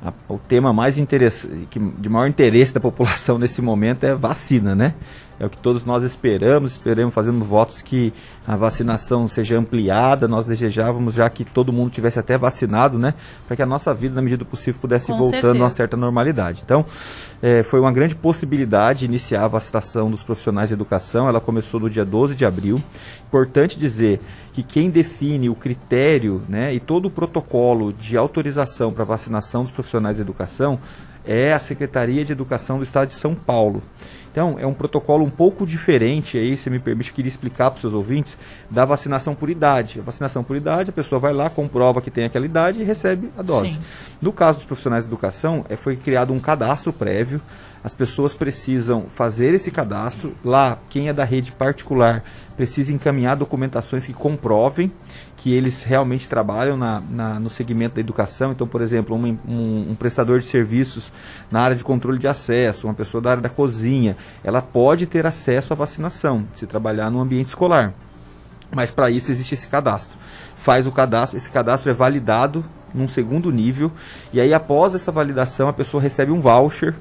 a, 0.04 0.13
o 0.28 0.38
tema 0.38 0.74
mais 0.74 0.98
interessante, 0.98 1.80
de 1.98 2.10
maior 2.10 2.28
interesse 2.28 2.74
da 2.74 2.80
população 2.80 3.38
nesse 3.39 3.62
momento 3.62 4.04
é 4.04 4.13
vacina, 4.13 4.76
né? 4.76 4.94
É 5.39 5.46
o 5.46 5.50
que 5.50 5.58
todos 5.58 5.86
nós 5.86 6.04
esperamos, 6.04 6.74
esperamos, 6.74 7.13
fazendo 7.13 7.43
votos 7.43 7.82
que 7.82 8.13
a 8.48 8.56
vacinação 8.56 9.28
seja 9.28 9.58
ampliada. 9.58 10.28
Nós 10.28 10.46
desejávamos 10.46 11.15
já 11.15 11.30
que 11.30 11.43
todo 11.43 11.74
mundo 11.74 11.91
tivesse 11.91 12.19
até 12.19 12.38
vacinado, 12.38 13.00
né? 13.00 13.13
Para 13.48 13.56
que 13.56 13.62
a 13.62 13.65
nossa 13.65 13.93
vida, 13.93 14.15
na 14.15 14.22
medida 14.22 14.39
do 14.39 14.46
possível, 14.46 14.80
pudesse 14.80 15.12
ir 15.12 15.17
voltando 15.17 15.32
certeza. 15.32 15.58
a 15.58 15.65
uma 15.65 15.69
certa 15.69 15.98
normalidade. 15.98 16.62
Então, 16.63 16.86
é, 17.41 17.63
foi 17.63 17.80
uma 17.80 17.91
grande 17.91 18.15
possibilidade 18.15 19.06
iniciar 19.06 19.46
a 19.46 19.48
vacinação 19.48 20.10
dos 20.10 20.24
profissionais 20.24 20.69
de 20.69 20.74
educação. 20.74 21.28
Ela 21.28 21.41
começou 21.41 21.80
no 21.80 21.89
dia 21.89 22.06
12 22.06 22.36
de 22.36 22.46
abril. 22.46 22.82
Importante 23.28 23.78
dizer 23.78 24.22
que 24.54 24.62
quem 24.62 24.89
define 24.89 25.50
o 25.50 25.56
critério 25.56 26.43
né, 26.48 26.74
e 26.74 26.80
todo 26.80 27.08
o 27.08 27.12
protocolo 27.12 27.91
de 27.91 28.15
autorização 28.15 28.93
para 28.93 29.04
vacinação 29.04 29.63
dos 29.63 29.72
profissionais 29.72 30.17
de 30.17 30.22
educação 30.22 30.80
é 31.26 31.54
a 31.54 31.60
Secretaria 31.60 32.24
de 32.24 32.32
Educação 32.32 32.78
do 32.78 32.84
Estado 32.84 33.08
de 33.08 33.13
São 33.13 33.34
Paulo. 33.34 33.82
Então, 34.34 34.56
é 34.60 34.65
um 34.65 34.74
protocolo 34.74 35.24
um 35.24 35.30
pouco 35.30 35.63
diferente 35.63 36.39
aí, 36.39 36.58
se 36.58 36.67
me 36.67 36.80
permite, 36.80 37.12
eu 37.12 37.15
queria 37.15 37.30
explicar 37.30 37.69
para 37.69 37.76
os 37.76 37.82
seus 37.82 37.93
ouvintes, 37.93 38.36
da 38.67 38.84
vacinação 38.84 39.36
por 39.36 39.48
idade. 39.48 40.00
A 40.00 40.02
vacinação 40.02 40.43
por 40.43 40.58
idade, 40.58 40.89
a 40.89 40.93
pessoa 40.93 41.19
vai 41.19 41.32
lá, 41.32 41.52
comprova 41.52 42.02
que 42.02 42.10
tem 42.10 42.26
aquela 42.26 42.43
idade 42.43 42.82
e 42.82 42.84
recebe 42.84 43.30
a 43.38 43.43
dose. 43.43 43.74
Sim. 43.74 43.82
No 44.19 44.34
caso 44.34 44.58
dos 44.58 44.65
profissionais 44.65 45.04
de 45.04 45.10
educação, 45.12 45.63
é, 45.69 45.76
foi 45.76 45.96
criado 45.96 46.34
um 46.34 46.39
cadastro 46.39 46.91
prévio 46.91 47.39
as 47.84 47.93
pessoas 47.93 48.34
precisam 48.34 49.08
fazer 49.13 49.54
esse 49.54 49.69
cadastro. 49.69 50.34
Lá, 50.43 50.78
quem 50.89 51.10
é 51.10 51.13
da 51.13 51.26
rede 51.26 51.52
particular 51.52 52.24
precisa 52.56 52.93
encaminhar 52.93 53.36
documentações 53.36 54.06
que 54.06 54.13
comprovem 54.13 54.91
que 55.36 55.54
eles 55.54 55.84
realmente 55.84 56.30
trabalham 56.30 56.78
na, 56.78 57.02
na 57.10 57.39
no 57.39 57.50
segmento 57.50 57.96
da 57.96 58.02
educação. 58.02 58.54
Então, 58.54 58.65
por 58.65 58.82
exemplo, 58.82 59.15
um, 59.15 59.38
um, 59.46 59.91
um, 59.91 59.96
prestador 59.96 60.39
de 60.39 60.46
serviços 60.46 61.12
na 61.52 61.60
área 61.60 61.76
de 61.76 61.84
controle 61.84 62.17
de 62.17 62.28
acesso, 62.28 62.88
uma 62.88 62.93
pessoa 62.93 63.22
da 63.22 63.32
área 63.32 63.43
da 63.43 63.50
cozinha, 63.50 64.15
ela 64.43 64.62
pode 64.62 65.06
ter 65.06 65.26
acesso 65.26 65.74
à 65.74 65.76
vacinação 65.76 66.46
se 66.54 66.65
trabalhar 66.65 67.10
no 67.10 67.19
ambiente 67.19 67.48
escolar. 67.48 67.93
Mas 68.72 68.91
para 68.91 69.12
isso 69.12 69.30
existe 69.30 69.56
esse 69.56 69.67
cadastro. 69.67 70.17
Faz 70.56 70.88
o 70.88 70.91
cadastro, 70.91 71.38
esse 71.38 71.50
cadastro 71.50 71.91
é 71.91 71.93
validado 71.93 72.63
num 72.94 73.08
segundo 73.08 73.52
nível, 73.52 73.92
e 74.32 74.40
aí 74.40 74.54
após 74.54 74.94
essa 74.94 75.12
validação 75.12 75.68
a 75.68 75.74
pessoa 75.74 76.02
recebe 76.02 76.32
um 76.32 76.42
voucher 76.42 76.94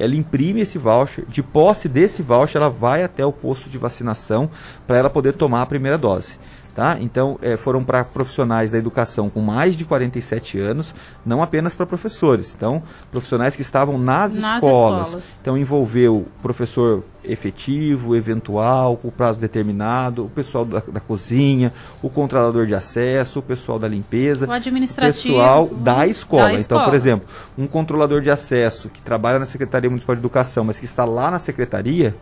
ela 0.00 0.14
imprime 0.14 0.62
esse 0.62 0.78
voucher, 0.78 1.26
de 1.28 1.42
posse 1.42 1.86
desse 1.86 2.22
voucher 2.22 2.60
ela 2.60 2.70
vai 2.70 3.04
até 3.04 3.24
o 3.24 3.30
posto 3.30 3.68
de 3.68 3.76
vacinação 3.76 4.50
para 4.86 4.96
ela 4.96 5.10
poder 5.10 5.34
tomar 5.34 5.60
a 5.60 5.66
primeira 5.66 5.98
dose. 5.98 6.32
Tá? 6.74 6.96
Então, 7.00 7.38
é, 7.42 7.56
foram 7.56 7.84
para 7.84 8.02
profissionais 8.04 8.70
da 8.70 8.78
educação 8.78 9.28
com 9.28 9.40
mais 9.40 9.76
de 9.76 9.84
47 9.84 10.58
anos, 10.58 10.94
não 11.26 11.42
apenas 11.42 11.74
para 11.74 11.84
professores. 11.84 12.54
Então, 12.56 12.82
profissionais 13.10 13.56
que 13.56 13.60
estavam 13.60 13.98
nas, 13.98 14.36
nas 14.36 14.54
escolas. 14.62 15.08
escolas. 15.08 15.24
Então, 15.42 15.58
envolveu 15.58 16.26
professor 16.40 17.04
efetivo, 17.24 18.16
eventual, 18.16 18.96
por 18.96 19.12
prazo 19.12 19.38
determinado, 19.38 20.24
o 20.24 20.28
pessoal 20.28 20.64
da, 20.64 20.80
da, 20.80 21.00
cozinha, 21.00 21.72
o 22.02 22.08
controlador 22.08 22.66
de 22.66 22.74
acesso, 22.74 23.38
o 23.40 23.42
pessoal 23.42 23.78
da 23.78 23.88
limpeza, 23.88 24.46
o 24.46 24.52
administrativo, 24.52 25.34
o 25.34 25.38
pessoal 25.38 25.66
da 25.66 26.06
escola. 26.06 26.42
da 26.44 26.54
escola. 26.54 26.60
Então, 26.60 26.84
por 26.84 26.94
exemplo, 26.94 27.28
um 27.56 27.66
controlador 27.66 28.20
de 28.20 28.30
acesso 28.30 28.88
que 28.88 29.00
trabalha 29.00 29.38
na 29.38 29.46
Secretaria 29.46 29.90
Municipal 29.90 30.14
de 30.14 30.20
Educação, 30.20 30.64
mas 30.64 30.78
que 30.78 30.84
está 30.84 31.04
lá 31.04 31.30
na 31.30 31.38
secretaria, 31.38 32.14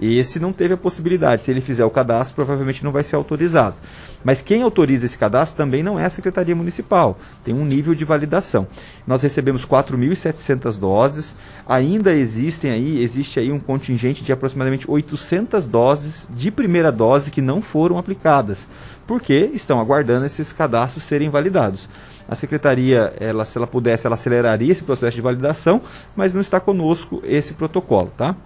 esse 0.00 0.40
não 0.40 0.52
teve 0.52 0.74
a 0.74 0.78
possibilidade. 0.78 1.42
Se 1.42 1.50
ele 1.50 1.60
fizer 1.60 1.84
o 1.84 1.90
cadastro, 1.90 2.34
provavelmente 2.34 2.82
não 2.82 2.92
vai 2.92 3.02
ser 3.02 3.16
autorizado. 3.16 3.76
Mas 4.22 4.42
quem 4.42 4.62
autoriza 4.62 5.06
esse 5.06 5.16
cadastro 5.16 5.56
também 5.56 5.82
não 5.82 5.98
é 5.98 6.04
a 6.04 6.10
Secretaria 6.10 6.54
Municipal. 6.54 7.18
Tem 7.44 7.54
um 7.54 7.64
nível 7.64 7.94
de 7.94 8.04
validação. 8.04 8.66
Nós 9.06 9.22
recebemos 9.22 9.64
4.700 9.64 10.78
doses. 10.78 11.34
Ainda 11.66 12.12
existem 12.12 12.70
aí, 12.70 13.02
existe 13.02 13.40
aí 13.40 13.50
um 13.50 13.60
contingente 13.60 14.22
de 14.22 14.32
aproximadamente 14.32 14.90
800 14.90 15.66
doses 15.66 16.28
de 16.30 16.50
primeira 16.50 16.92
dose 16.92 17.30
que 17.30 17.40
não 17.40 17.62
foram 17.62 17.96
aplicadas, 17.96 18.66
porque 19.06 19.50
estão 19.54 19.80
aguardando 19.80 20.26
esses 20.26 20.52
cadastros 20.52 21.04
serem 21.04 21.30
validados. 21.30 21.88
A 22.28 22.34
secretaria, 22.34 23.12
ela, 23.18 23.44
se 23.44 23.58
ela 23.58 23.66
pudesse, 23.66 24.06
ela 24.06 24.14
aceleraria 24.14 24.70
esse 24.70 24.84
processo 24.84 25.16
de 25.16 25.22
validação, 25.22 25.82
mas 26.14 26.32
não 26.32 26.40
está 26.40 26.60
conosco 26.60 27.20
esse 27.24 27.54
protocolo, 27.54 28.12
tá? 28.16 28.36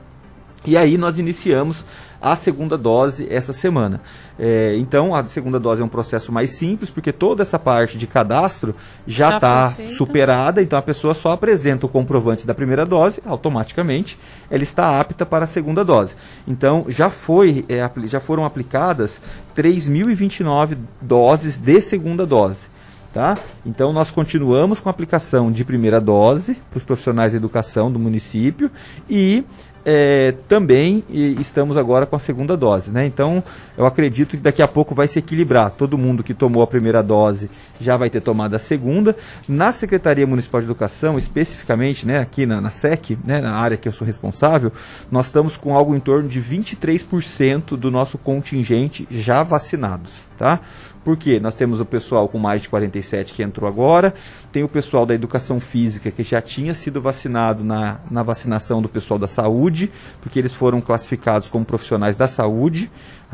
E 0.65 0.77
aí 0.77 0.97
nós 0.97 1.19
iniciamos 1.19 1.85
a 2.25 2.35
segunda 2.37 2.79
dose 2.79 3.27
essa 3.31 3.53
semana. 3.53 4.01
É, 4.39 4.75
então, 4.79 5.15
a 5.15 5.23
segunda 5.25 5.61
dose 5.61 5.83
é 5.83 5.85
um 5.85 5.89
processo 5.89 6.33
mais 6.33 6.53
simples, 6.53 6.89
porque 6.89 7.13
toda 7.13 7.43
essa 7.43 7.59
parte 7.59 7.99
de 7.99 8.07
cadastro 8.07 8.75
já 9.07 9.35
está 9.35 9.75
superada, 9.89 10.63
então 10.63 10.79
a 10.79 10.83
pessoa 10.83 11.13
só 11.13 11.33
apresenta 11.33 11.85
o 11.85 11.89
comprovante 11.89 12.47
da 12.47 12.55
primeira 12.55 12.87
dose, 12.87 13.21
automaticamente 13.27 14.19
ela 14.51 14.63
está 14.63 14.99
apta 14.99 15.27
para 15.27 15.45
a 15.45 15.47
segunda 15.47 15.85
dose. 15.85 16.17
Então, 16.49 16.87
já, 16.89 17.11
foi, 17.11 17.67
é, 17.69 17.87
já 18.07 18.21
foram 18.21 18.47
aplicadas 18.47 19.21
3.029 19.55 20.79
doses 21.03 21.59
de 21.59 21.79
segunda 21.83 22.25
dose. 22.25 22.73
Tá? 23.13 23.35
Então 23.65 23.93
nós 23.93 24.11
continuamos 24.11 24.81
com 24.81 24.89
a 24.89 24.91
aplicação 24.91 25.53
de 25.53 25.65
primeira 25.65 26.01
dose 26.01 26.57
para 26.69 26.79
os 26.79 26.83
profissionais 26.83 27.31
de 27.31 27.37
educação 27.37 27.89
do 27.89 27.97
município 27.97 28.69
e 29.09 29.45
é, 29.85 30.35
também 30.49 31.05
estamos 31.11 31.77
agora 31.77 32.07
com 32.07 32.17
a 32.17 32.19
segunda 32.19 32.57
dose. 32.57 32.91
Né? 32.91 33.07
Então, 33.07 33.45
eu 33.77 33.85
acredito 33.85 34.31
que 34.31 34.43
daqui 34.43 34.63
a 34.63 34.69
pouco 34.69 34.95
vai 34.95 35.07
se 35.07 35.19
equilibrar. 35.19 35.71
Todo 35.71 35.99
mundo 35.99 36.23
que 36.23 36.33
tomou 36.33 36.63
a 36.63 36.67
primeira 36.67 37.03
dose 37.03 37.51
já 37.81 37.97
vai 37.97 38.09
ter 38.09 38.21
tomado 38.21 38.55
a 38.55 38.59
segunda. 38.59 39.17
Na 39.47 39.73
Secretaria 39.73 40.27
Municipal 40.27 40.61
de 40.61 40.67
Educação, 40.67 41.19
especificamente, 41.19 42.07
né, 42.07 42.21
aqui 42.21 42.47
na, 42.47 42.61
na 42.61 42.71
SEC, 42.71 43.19
né, 43.25 43.41
na 43.41 43.55
área 43.55 43.77
que 43.77 43.89
eu 43.89 43.93
sou 43.93 44.07
responsável, 44.07 44.73
nós 45.11 45.27
estamos 45.27 45.57
com 45.57 45.75
algo 45.75 45.95
em 45.95 46.01
torno 46.01 46.29
de 46.29 46.41
23% 46.41 47.77
do 47.77 47.91
nosso 47.91 48.17
contingente 48.17 49.07
já 49.11 49.43
vacinados. 49.43 50.25
Tá? 50.39 50.61
Porque 51.05 51.39
nós 51.39 51.55
temos 51.55 51.81
o 51.81 51.85
pessoal 51.85 52.27
com 52.29 52.39
mais 52.39 52.63
de 52.63 52.69
47 52.69 53.35
que 53.35 53.43
entrou 53.43 53.69
agora, 53.69 54.15
tem 54.51 54.65
o 54.65 54.69
pessoal 54.69 55.05
da 55.05 55.15
educação 55.15 55.61
física 55.61 56.11
que 56.11 56.23
já 56.23 56.41
tinha 56.41 56.73
sido 56.73 57.01
vacinado 57.01 57.63
na, 57.63 58.01
na 58.11 58.23
vacinação 58.23 58.81
do 58.81 58.89
pessoal 58.89 59.19
da 59.19 59.27
saúde, 59.27 59.93
porque 60.23 60.39
eles 60.39 60.55
foram 60.55 60.81
classificados 60.81 61.47
como 61.49 61.65
profissionais 61.65 62.17
da 62.17 62.27
saúde, 62.27 62.91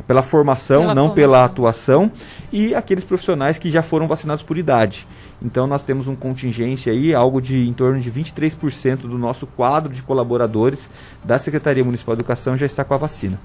pela 0.06 0.22
formação, 0.22 0.80
pela 0.80 0.94
não 0.94 1.08
formação. 1.08 1.14
pela 1.14 1.44
atuação, 1.44 2.12
e 2.52 2.74
aqueles 2.74 3.04
profissionais 3.04 3.58
que 3.58 3.70
já 3.70 3.82
foram 3.82 4.08
vacinados 4.08 4.42
por 4.42 4.58
idade. 4.58 5.06
Então 5.40 5.66
nós 5.66 5.82
temos 5.82 6.08
um 6.08 6.16
contingente 6.16 6.90
aí, 6.90 7.14
algo 7.14 7.40
de 7.40 7.68
em 7.68 7.72
torno 7.72 8.00
de 8.00 8.10
23% 8.10 9.02
do 9.02 9.18
nosso 9.18 9.46
quadro 9.46 9.92
de 9.92 10.02
colaboradores 10.02 10.88
da 11.22 11.38
Secretaria 11.38 11.84
Municipal 11.84 12.16
de 12.16 12.20
Educação 12.20 12.56
já 12.56 12.66
está 12.66 12.84
com 12.84 12.94
a 12.94 12.98
vacina. 12.98 13.38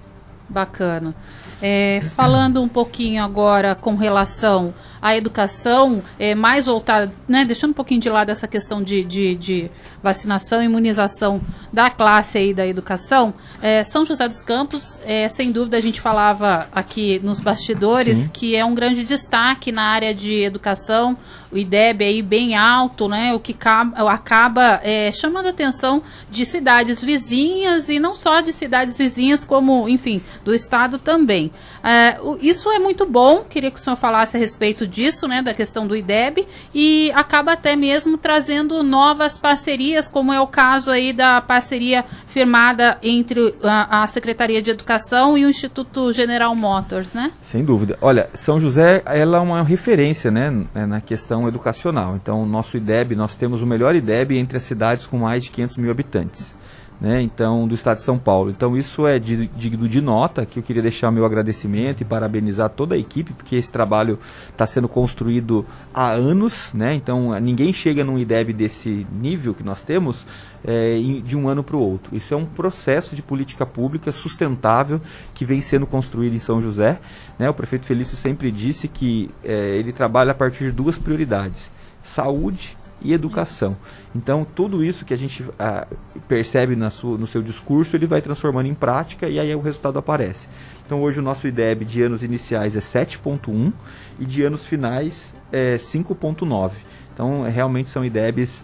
Bacana. 0.47 1.13
É, 1.62 2.01
falando 2.15 2.62
um 2.62 2.67
pouquinho 2.67 3.23
agora 3.23 3.75
com 3.75 3.95
relação 3.95 4.73
à 5.06 5.15
educação, 5.15 6.02
é, 6.18 6.34
mais 6.34 6.65
voltada, 6.65 7.13
né, 7.28 7.46
deixando 7.46 7.70
um 7.70 7.76
pouquinho 7.76 8.02
de 8.02 8.10
lado 8.10 8.32
essa 8.32 8.48
questão 8.48 8.82
de, 8.82 9.04
de, 9.04 9.36
de 9.36 9.72
vacinação 10.02 10.63
e 10.63 10.65
imunização 10.65 11.39
da 11.72 11.91
classe 11.91 12.39
aí 12.39 12.56
da 12.56 12.65
educação, 12.65 13.32
é, 13.62 13.84
São 13.84 14.04
José 14.04 14.28
dos 14.28 14.41
Campos, 14.41 15.00
é, 15.06 15.30
sem 15.30 15.52
dúvida 15.52 15.78
a 15.78 15.82
gente 15.82 16.02
falava 16.02 16.68
aqui 16.72 17.20
nos 17.24 17.39
bastidores 17.39 18.18
Sim. 18.18 18.30
que 18.34 18.56
é 18.56 18.65
um 18.65 18.74
grande 18.74 19.04
destaque 19.04 19.72
na 19.72 19.84
área 19.84 20.12
de 20.12 20.41
educação, 20.41 21.15
o 21.52 21.58
IDEB 21.58 22.04
aí 22.04 22.22
bem 22.24 22.56
alto, 22.56 23.08
né, 23.08 23.32
o 23.32 23.39
que 23.39 23.52
acaba, 23.52 24.12
acaba 24.12 24.80
é, 24.82 25.12
chamando 25.12 25.46
a 25.46 25.50
atenção 25.52 26.02
de 26.32 26.48
cidades 26.48 27.00
vizinhas 27.00 27.89
e 27.89 28.00
não 28.00 28.15
só 28.15 28.41
de 28.41 28.52
cidades 28.52 28.98
vizinhas, 28.98 29.46
como, 29.46 29.88
enfim, 29.88 30.20
do 30.44 30.52
estado 30.52 30.98
também. 30.98 31.52
É, 31.84 32.18
isso 32.41 32.72
é 32.72 32.80
muito 32.80 33.06
bom, 33.06 33.44
queria 33.48 33.70
que 33.70 33.80
o 33.80 33.82
senhor 33.82 33.96
falasse 33.96 34.36
a 34.36 34.39
respeito 34.39 34.88
disso, 34.95 35.27
né, 35.27 35.41
da 35.41 35.53
questão 35.53 35.86
do 35.86 35.95
IDEB, 35.95 36.47
e 36.73 37.12
acaba 37.13 37.51
até 37.51 37.75
mesmo 37.75 38.17
trazendo 38.17 38.81
novas 38.81 39.38
parcerias, 39.38 40.08
como 40.08 40.31
é 40.31 40.39
o 40.39 40.47
caso 40.47 40.89
aí 40.89 41.12
da 41.12 41.41
parceria 41.41 42.05
firmada 42.27 42.97
entre 43.03 43.53
a, 43.62 44.03
a 44.03 44.08
Secretaria 44.08 44.62
de 44.62 44.69
Educação 44.69 45.38
e 45.38 45.43
o 45.45 45.49
Instituto 45.49 46.13
General 46.13 46.55
Motors, 46.55 47.13
né? 47.13 47.31
Sem 47.41 47.65
dúvida. 47.65 47.97
Olha, 48.01 48.29
São 48.34 48.60
José, 48.60 49.03
ela 49.05 49.38
é 49.38 49.41
uma 49.41 49.63
referência, 49.63 50.31
né 50.31 50.45
na 50.88 51.01
questão 51.01 51.47
educacional. 51.47 52.15
Então, 52.15 52.45
nosso 52.45 52.77
IDEB, 52.77 53.15
nós 53.15 53.36
temos 53.36 53.62
o 53.62 53.65
melhor 53.65 53.95
IDEB 53.95 54.38
entre 54.38 54.58
as 54.58 54.63
cidades 54.63 55.05
com 55.05 55.17
mais 55.17 55.43
de 55.43 55.51
500 55.51 55.77
mil 55.77 55.91
habitantes. 55.91 56.53
Né, 56.99 57.21
então 57.21 57.67
do 57.67 57.75
estado 57.75 57.97
de 57.97 58.03
São 58.03 58.17
Paulo. 58.17 58.49
Então 58.49 58.75
isso 58.75 59.05
é 59.05 59.19
digno 59.19 59.88
de 59.88 60.01
nota, 60.01 60.45
que 60.45 60.60
eu 60.60 60.63
queria 60.63 60.81
deixar 60.81 61.12
meu 61.12 61.25
agradecimento 61.25 62.01
e 62.01 62.05
parabenizar 62.05 62.69
toda 62.69 62.95
a 62.95 62.97
equipe, 62.97 63.34
porque 63.34 63.55
esse 63.55 63.71
trabalho 63.71 64.19
está 64.49 64.65
sendo 64.65 64.88
construído 64.88 65.65
há 65.93 66.12
anos, 66.12 66.73
né, 66.73 66.93
então 66.95 67.39
ninguém 67.39 67.71
chega 67.73 68.03
num 68.03 68.17
IDEB 68.17 68.53
desse 68.53 69.05
nível 69.12 69.53
que 69.53 69.63
nós 69.63 69.81
temos 69.81 70.25
é, 70.63 70.97
de 71.23 71.38
um 71.38 71.47
ano 71.47 71.63
para 71.63 71.75
o 71.75 71.79
outro. 71.79 72.15
Isso 72.15 72.34
é 72.34 72.38
um 72.38 72.45
processo 72.45 73.15
de 73.15 73.21
política 73.21 73.65
pública 73.65 74.12
sustentável 74.12 74.99
que 75.34 75.45
vem 75.45 75.62
sendo 75.62 75.86
construído 75.86 76.34
em 76.34 76.39
São 76.39 76.62
José. 76.62 76.99
Né, 77.38 77.49
o 77.49 77.53
prefeito 77.53 77.86
Felício 77.86 78.17
sempre 78.17 78.51
disse 78.51 78.88
que 78.88 79.29
é, 79.43 79.77
ele 79.77 79.91
trabalha 79.91 80.31
a 80.31 80.36
partir 80.36 80.65
de 80.65 80.71
duas 80.71 80.97
prioridades, 80.97 81.69
saúde 82.01 82.77
e 83.06 83.13
educação. 83.13 83.78
Então, 84.15 84.46
tudo 84.56 84.84
isso 84.84 85.06
que 85.06 85.13
a 85.13 85.18
gente 85.18 85.46
ah, 85.60 85.88
percebe 86.28 86.76
na 86.76 86.89
sua, 86.89 87.18
no 87.18 87.28
seu 87.28 87.41
discurso, 87.41 87.96
ele 87.96 88.08
vai 88.08 88.22
transformando 88.22 88.68
em 88.68 88.74
prática 88.74 89.30
e 89.30 89.39
aí 89.39 89.54
o 89.54 89.62
resultado 89.62 90.00
aparece. 90.00 90.48
Então, 90.86 91.02
hoje 91.02 91.20
o 91.20 91.24
nosso 91.24 91.48
IDEB 91.48 91.86
de 91.86 92.02
anos 92.02 92.24
iniciais 92.24 92.76
é 92.76 92.80
7.1 92.80 93.72
e 94.20 94.26
de 94.26 94.44
anos 94.44 94.65
finais 94.65 95.34
é 95.52 95.78
5.9. 95.78 96.72
Então, 97.13 97.44
realmente 97.44 97.89
são 97.89 98.04
IDEBs 98.04 98.63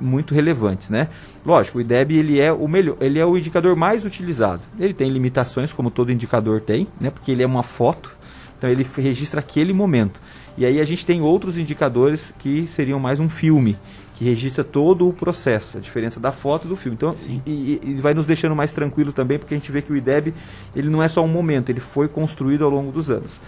muito 0.00 0.34
relevantes, 0.34 0.88
né? 0.88 1.08
Lógico, 1.44 1.78
o 1.78 1.80
IDEB 1.80 2.16
ele 2.16 2.40
é 2.40 2.52
o 2.52 2.68
melhor, 2.68 2.96
ele 3.00 3.18
é 3.18 3.26
o 3.26 3.36
indicador 3.36 3.76
mais 3.76 4.04
utilizado. 4.04 4.62
Ele 4.78 4.94
tem 4.94 5.10
limitações, 5.10 5.72
como 5.72 5.90
todo 5.90 6.12
indicador 6.12 6.60
tem, 6.60 6.88
né? 7.00 7.10
Porque 7.10 7.30
ele 7.30 7.42
é 7.42 7.46
uma 7.46 7.62
foto, 7.62 8.16
então 8.56 8.70
ele 8.70 8.86
registra 8.96 9.40
aquele 9.40 9.72
momento. 9.72 10.20
E 10.56 10.66
aí 10.66 10.80
a 10.80 10.84
gente 10.84 11.06
tem 11.06 11.22
outros 11.22 11.56
indicadores 11.56 12.34
que 12.38 12.66
seriam 12.66 12.98
mais 12.98 13.18
um 13.18 13.28
filme, 13.28 13.78
que 14.16 14.24
registra 14.24 14.62
todo 14.62 15.08
o 15.08 15.12
processo, 15.12 15.78
a 15.78 15.80
diferença 15.80 16.20
da 16.20 16.30
foto 16.30 16.66
e 16.66 16.68
do 16.68 16.76
filme. 16.76 16.94
Então, 16.94 17.14
e, 17.46 17.80
e, 17.82 17.94
vai 17.94 18.12
nos 18.12 18.26
deixando 18.26 18.54
mais 18.54 18.70
tranquilo 18.70 19.12
também, 19.12 19.38
porque 19.38 19.54
a 19.54 19.56
gente 19.56 19.72
vê 19.72 19.80
que 19.80 19.92
o 19.92 19.96
IDEB 19.96 20.34
ele 20.76 20.90
não 20.90 21.02
é 21.02 21.08
só 21.08 21.24
um 21.24 21.28
momento, 21.28 21.70
ele 21.70 21.80
foi 21.80 22.06
construído 22.06 22.64
ao 22.64 22.70
longo 22.70 22.92
dos 22.92 23.10
anos. 23.10 23.40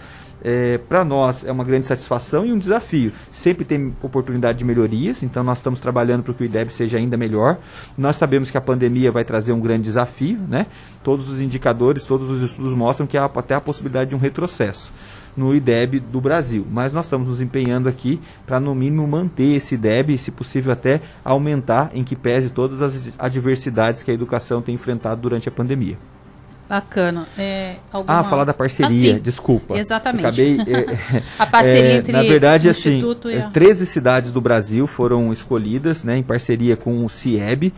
É, 0.43 0.77
para 0.77 1.03
nós 1.03 1.45
é 1.45 1.51
uma 1.51 1.63
grande 1.63 1.85
satisfação 1.85 2.45
e 2.45 2.51
um 2.51 2.57
desafio. 2.57 3.11
Sempre 3.31 3.65
tem 3.65 3.95
oportunidade 4.01 4.57
de 4.57 4.65
melhorias, 4.65 5.23
então 5.23 5.43
nós 5.43 5.59
estamos 5.59 5.79
trabalhando 5.79 6.23
para 6.23 6.33
que 6.33 6.43
o 6.43 6.45
IDEB 6.45 6.71
seja 6.71 6.97
ainda 6.97 7.15
melhor. 7.15 7.57
Nós 7.97 8.15
sabemos 8.15 8.51
que 8.51 8.57
a 8.57 8.61
pandemia 8.61 9.11
vai 9.11 9.23
trazer 9.23 9.53
um 9.53 9.59
grande 9.59 9.83
desafio, 9.83 10.39
né? 10.47 10.65
Todos 11.03 11.29
os 11.29 11.39
indicadores, 11.39 12.03
todos 12.03 12.29
os 12.29 12.41
estudos 12.41 12.73
mostram 12.73 13.07
que 13.07 13.17
há 13.17 13.25
até 13.25 13.55
a 13.55 13.61
possibilidade 13.61 14.09
de 14.09 14.15
um 14.15 14.19
retrocesso 14.19 14.91
no 15.35 15.53
IDEB 15.53 15.99
do 15.99 16.21
Brasil. 16.21 16.65
Mas 16.71 16.93
nós 16.93 17.05
estamos 17.05 17.27
nos 17.27 17.41
empenhando 17.41 17.89
aqui 17.89 18.19
para, 18.45 18.59
no 18.59 18.73
mínimo, 18.73 19.07
manter 19.07 19.55
esse 19.55 19.75
IDEB 19.75 20.13
e, 20.13 20.17
se 20.17 20.31
possível, 20.31 20.71
até 20.71 21.01
aumentar, 21.23 21.91
em 21.93 22.03
que 22.03 22.15
pese 22.15 22.49
todas 22.49 22.81
as 22.81 23.09
adversidades 23.19 24.03
que 24.03 24.11
a 24.11 24.13
educação 24.13 24.61
tem 24.61 24.75
enfrentado 24.75 25.21
durante 25.21 25.49
a 25.49 25.51
pandemia. 25.51 25.97
Bacana. 26.67 27.27
É, 27.37 27.75
alguma... 27.91 28.19
Ah, 28.19 28.23
falar 28.23 28.43
da 28.43 28.53
parceria, 28.53 29.17
ah, 29.17 29.19
desculpa. 29.19 29.77
Exatamente. 29.77 30.25
acabei. 30.25 30.57
É, 30.65 31.21
a 31.37 31.45
parceria 31.45 31.91
é, 31.91 31.97
entre 31.97 32.11
Na 32.11 32.23
verdade, 32.23 32.67
o 32.67 32.71
assim, 32.71 32.99
e 33.25 33.37
a... 33.37 33.49
13 33.49 33.85
cidades 33.85 34.31
do 34.31 34.41
Brasil 34.41 34.87
foram 34.87 35.31
escolhidas 35.31 36.03
né, 36.03 36.17
em 36.17 36.23
parceria 36.23 36.75
com 36.75 37.05
o 37.05 37.09
CIEB, 37.09 37.71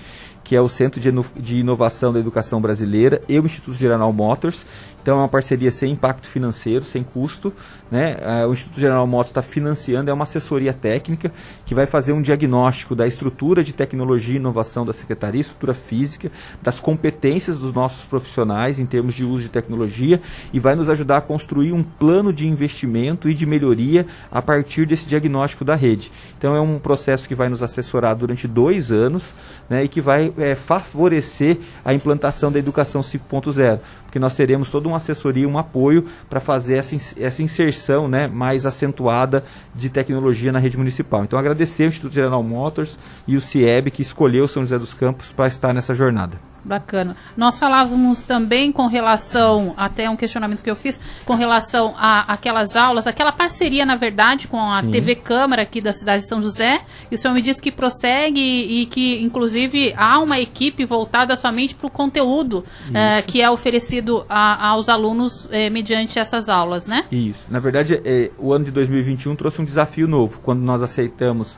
que 0.44 0.56
é 0.56 0.62
o 0.62 0.70
Centro 0.70 1.02
de 1.02 1.58
Inovação 1.58 2.14
da 2.14 2.20
Educação 2.20 2.62
Brasileira, 2.62 3.22
e 3.28 3.38
o 3.38 3.46
Instituto 3.46 3.76
General 3.76 4.12
Motors. 4.14 4.66
Então 5.08 5.16
é 5.16 5.22
uma 5.22 5.30
parceria 5.30 5.72
sem 5.72 5.94
impacto 5.94 6.28
financeiro, 6.28 6.84
sem 6.84 7.02
custo. 7.02 7.54
Né? 7.90 8.18
Uh, 8.44 8.50
o 8.50 8.52
Instituto 8.52 8.78
General 8.78 9.08
Motors 9.08 9.30
está 9.30 9.42
financiando, 9.42 10.12
é 10.12 10.14
uma 10.14 10.26
assessoria 10.26 10.74
técnica 10.74 11.32
que 11.66 11.74
vai 11.74 11.86
fazer 11.86 12.12
um 12.12 12.22
diagnóstico 12.22 12.94
da 12.94 13.08
estrutura 13.08 13.64
de 13.64 13.72
tecnologia 13.72 14.34
e 14.34 14.38
inovação 14.38 14.86
da 14.86 14.92
Secretaria, 14.92 15.40
estrutura 15.40 15.74
física, 15.74 16.30
das 16.62 16.78
competências 16.78 17.58
dos 17.58 17.72
nossos 17.72 18.04
profissionais 18.04 18.80
em 18.80 18.86
termos 18.86 19.14
de 19.14 19.24
uso 19.24 19.44
de 19.44 19.50
tecnologia 19.50 20.22
e 20.52 20.60
vai 20.60 20.76
nos 20.76 20.90
ajudar 20.90 21.20
a 21.20 21.22
construir 21.22 21.72
um 21.72 21.84
plano 21.84 22.34
de 22.34 22.46
investimento 22.46 23.30
e 23.30 23.34
de 23.34 23.46
melhoria 23.46 24.06
a 24.30 24.42
partir 24.42 24.86
desse 24.86 25.06
diagnóstico 25.06 25.64
da 25.64 25.76
rede. 25.76 26.12
Então 26.38 26.54
é 26.54 26.60
um 26.60 26.80
processo 26.80 27.30
que 27.30 27.36
vai 27.36 27.48
nos 27.48 27.64
assessorar 27.64 28.14
durante 28.14 28.46
dois 28.46 28.92
anos 28.92 29.34
né, 29.70 29.86
e 29.86 29.88
que 29.88 30.02
vai 30.02 30.34
é, 30.38 30.54
favorecer 30.54 31.60
a 31.86 31.94
implantação 31.94 32.52
da 32.52 32.60
educação 32.60 33.00
5.0 33.00 33.80
porque 34.08 34.20
nós 34.20 34.36
teremos 34.36 34.70
toda 34.70 34.88
uma 34.88 34.98
assessoria, 34.98 35.48
um 35.48 35.58
apoio 35.58 36.06
para 36.30 36.40
fazer 36.40 36.78
essa, 36.78 36.96
essa 37.20 37.44
inserção 37.44 38.08
né, 38.08 38.28
mais 38.28 38.66
acentuada 38.66 39.44
de 39.76 39.90
tecnologia 39.90 40.52
na 40.52 40.60
rede 40.60 40.78
municipal. 40.78 41.24
Então, 41.24 41.38
agradecer 41.38 41.84
ao 41.84 41.90
Instituto 41.90 42.14
General 42.14 42.42
Motors 42.42 42.98
e 43.28 43.36
o 43.36 43.42
CIEB 43.42 43.92
que 43.92 44.02
escolheu 44.02 44.48
São 44.48 44.64
José 44.64 44.80
dos 44.80 44.94
Campos 44.94 45.32
para 45.32 45.48
estar 45.48 45.74
nessa 45.74 45.94
jornada. 45.94 46.38
Bacana. 46.68 47.16
Nós 47.36 47.58
falávamos 47.58 48.22
também 48.22 48.72
com 48.72 48.88
relação, 48.88 49.74
até 49.78 50.10
um 50.10 50.18
questionamento 50.18 50.62
que 50.62 50.70
eu 50.70 50.76
fiz, 50.76 51.00
com 51.26 51.34
relação 51.34 51.96
a 51.98 52.34
aquelas 52.34 52.76
aulas, 52.76 53.08
aquela 53.08 53.32
parceria, 53.32 53.86
na 53.86 53.96
verdade, 53.96 54.48
com 54.48 54.60
a 54.60 54.82
Sim. 54.82 54.92
TV 54.92 55.16
Câmara 55.16 55.62
aqui 55.62 55.80
da 55.80 55.94
cidade 55.94 56.24
de 56.24 56.28
São 56.28 56.42
José. 56.42 56.82
E 57.10 57.16
o 57.16 57.18
senhor 57.18 57.34
me 57.34 57.42
disse 57.42 57.62
que 57.62 57.72
prossegue 57.72 58.42
e 58.42 58.86
que, 58.88 59.24
inclusive, 59.24 59.94
há 59.96 60.20
uma 60.20 60.40
equipe 60.40 60.84
voltada 60.84 61.36
somente 61.38 61.74
para 61.74 61.88
o 61.88 61.90
conteúdo 61.90 62.66
eh, 62.94 63.22
que 63.22 63.42
é 63.42 63.50
oferecido 63.50 64.26
a, 64.30 64.68
aos 64.70 64.90
alunos 64.90 65.48
eh, 65.52 65.70
mediante 65.70 66.20
essas 66.20 66.50
aulas, 66.50 66.86
né? 66.86 67.06
Isso. 67.10 67.46
Na 67.50 67.60
verdade, 67.60 68.02
é, 68.04 68.30
o 68.38 68.52
ano 68.52 68.66
de 68.66 68.72
2021 68.72 69.36
trouxe 69.36 69.62
um 69.62 69.66
desafio 69.66 70.08
novo. 70.08 70.40
Quando 70.44 70.62
nós 70.62 70.84
aceitamos 70.84 71.58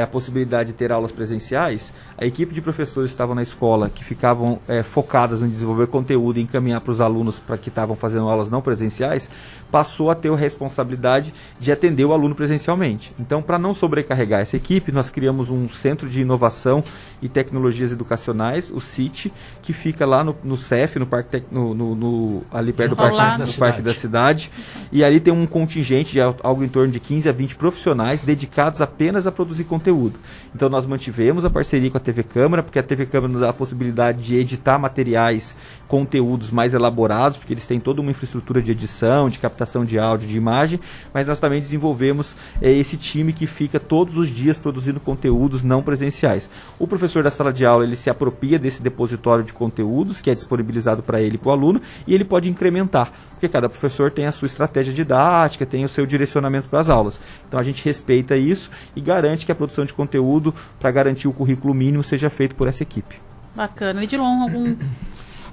a 0.00 0.06
possibilidade 0.06 0.68
de 0.68 0.74
ter 0.76 0.92
aulas 0.92 1.10
presenciais, 1.10 1.92
a 2.22 2.26
equipe 2.26 2.54
de 2.54 2.60
professores 2.60 3.10
que 3.10 3.14
estavam 3.14 3.34
na 3.34 3.42
escola, 3.42 3.90
que 3.90 4.04
ficavam 4.04 4.60
é, 4.68 4.84
focadas 4.84 5.42
em 5.42 5.48
desenvolver 5.48 5.88
conteúdo 5.88 6.38
e 6.38 6.42
encaminhar 6.42 6.80
para 6.80 6.92
os 6.92 7.00
alunos 7.00 7.38
para 7.38 7.58
que 7.58 7.68
estavam 7.68 7.96
fazendo 7.96 8.28
aulas 8.28 8.48
não 8.48 8.62
presenciais, 8.62 9.28
passou 9.72 10.10
a 10.10 10.14
ter 10.14 10.30
a 10.30 10.36
responsabilidade 10.36 11.32
de 11.58 11.72
atender 11.72 12.04
o 12.04 12.12
aluno 12.12 12.34
presencialmente. 12.34 13.12
Então, 13.18 13.42
para 13.42 13.58
não 13.58 13.72
sobrecarregar 13.72 14.40
essa 14.40 14.56
equipe, 14.56 14.92
nós 14.92 15.10
criamos 15.10 15.48
um 15.48 15.68
Centro 15.68 16.08
de 16.08 16.20
Inovação 16.20 16.84
e 17.22 17.28
Tecnologias 17.28 17.90
Educacionais, 17.90 18.70
o 18.70 18.80
CIT, 18.80 19.32
que 19.62 19.72
fica 19.72 20.04
lá 20.04 20.22
no, 20.22 20.36
no 20.44 20.58
CEF, 20.58 20.98
no 20.98 21.06
parque 21.06 21.42
no, 21.50 21.72
no, 21.72 21.94
no, 21.94 22.42
ali 22.52 22.72
perto 22.72 22.90
do 22.90 22.96
parque, 22.96 23.16
da, 23.16 23.46
no 23.46 23.52
parque 23.54 23.80
da 23.80 23.94
cidade. 23.94 24.50
E 24.92 25.02
ali 25.02 25.18
tem 25.18 25.32
um 25.32 25.46
contingente 25.46 26.12
de 26.12 26.20
algo 26.20 26.62
em 26.62 26.68
torno 26.68 26.92
de 26.92 27.00
15 27.00 27.28
a 27.30 27.32
20 27.32 27.56
profissionais 27.56 28.20
dedicados 28.22 28.82
apenas 28.82 29.26
a 29.26 29.32
produzir 29.32 29.64
conteúdo. 29.64 30.20
Então, 30.54 30.68
nós 30.68 30.84
mantivemos 30.84 31.46
a 31.46 31.50
parceria 31.50 31.90
com 31.90 31.96
a 31.96 32.00
TV 32.00 32.11
Câmara, 32.22 32.62
porque 32.62 32.78
a 32.78 32.82
TV 32.82 33.06
Câmara 33.06 33.32
nos 33.32 33.40
dá 33.40 33.48
a 33.48 33.52
possibilidade 33.54 34.22
de 34.22 34.36
editar 34.36 34.78
materiais, 34.78 35.56
conteúdos 35.92 36.50
mais 36.50 36.72
elaborados, 36.72 37.36
porque 37.36 37.52
eles 37.52 37.66
têm 37.66 37.78
toda 37.78 38.00
uma 38.00 38.10
infraestrutura 38.10 38.62
de 38.62 38.70
edição, 38.70 39.28
de 39.28 39.38
captação 39.38 39.84
de 39.84 39.98
áudio, 39.98 40.26
de 40.26 40.38
imagem, 40.38 40.80
mas 41.12 41.26
nós 41.26 41.38
também 41.38 41.60
desenvolvemos 41.60 42.34
é, 42.62 42.72
esse 42.72 42.96
time 42.96 43.30
que 43.30 43.46
fica 43.46 43.78
todos 43.78 44.16
os 44.16 44.30
dias 44.30 44.56
produzindo 44.56 44.98
conteúdos 44.98 45.62
não 45.62 45.82
presenciais. 45.82 46.48
O 46.78 46.86
professor 46.86 47.22
da 47.22 47.30
sala 47.30 47.52
de 47.52 47.66
aula 47.66 47.84
ele 47.84 47.94
se 47.94 48.08
apropria 48.08 48.58
desse 48.58 48.80
depositório 48.80 49.44
de 49.44 49.52
conteúdos 49.52 50.18
que 50.18 50.30
é 50.30 50.34
disponibilizado 50.34 51.02
para 51.02 51.20
ele 51.20 51.34
e 51.34 51.38
para 51.38 51.50
o 51.50 51.52
aluno 51.52 51.82
e 52.06 52.14
ele 52.14 52.24
pode 52.24 52.48
incrementar 52.48 53.12
porque 53.32 53.46
cada 53.46 53.68
professor 53.68 54.10
tem 54.10 54.24
a 54.24 54.32
sua 54.32 54.46
estratégia 54.46 54.94
didática, 54.94 55.66
tem 55.66 55.84
o 55.84 55.88
seu 55.90 56.06
direcionamento 56.06 56.70
para 56.70 56.80
as 56.80 56.88
aulas. 56.88 57.20
Então 57.46 57.60
a 57.60 57.62
gente 57.62 57.84
respeita 57.84 58.34
isso 58.34 58.70
e 58.96 59.00
garante 59.02 59.44
que 59.44 59.52
a 59.52 59.54
produção 59.54 59.84
de 59.84 59.92
conteúdo 59.92 60.54
para 60.80 60.90
garantir 60.90 61.28
o 61.28 61.34
currículo 61.34 61.74
mínimo 61.74 62.02
seja 62.02 62.30
feito 62.30 62.54
por 62.54 62.66
essa 62.66 62.82
equipe. 62.82 63.16
Bacana. 63.54 64.02
Edilon, 64.02 64.42
algum 64.42 64.74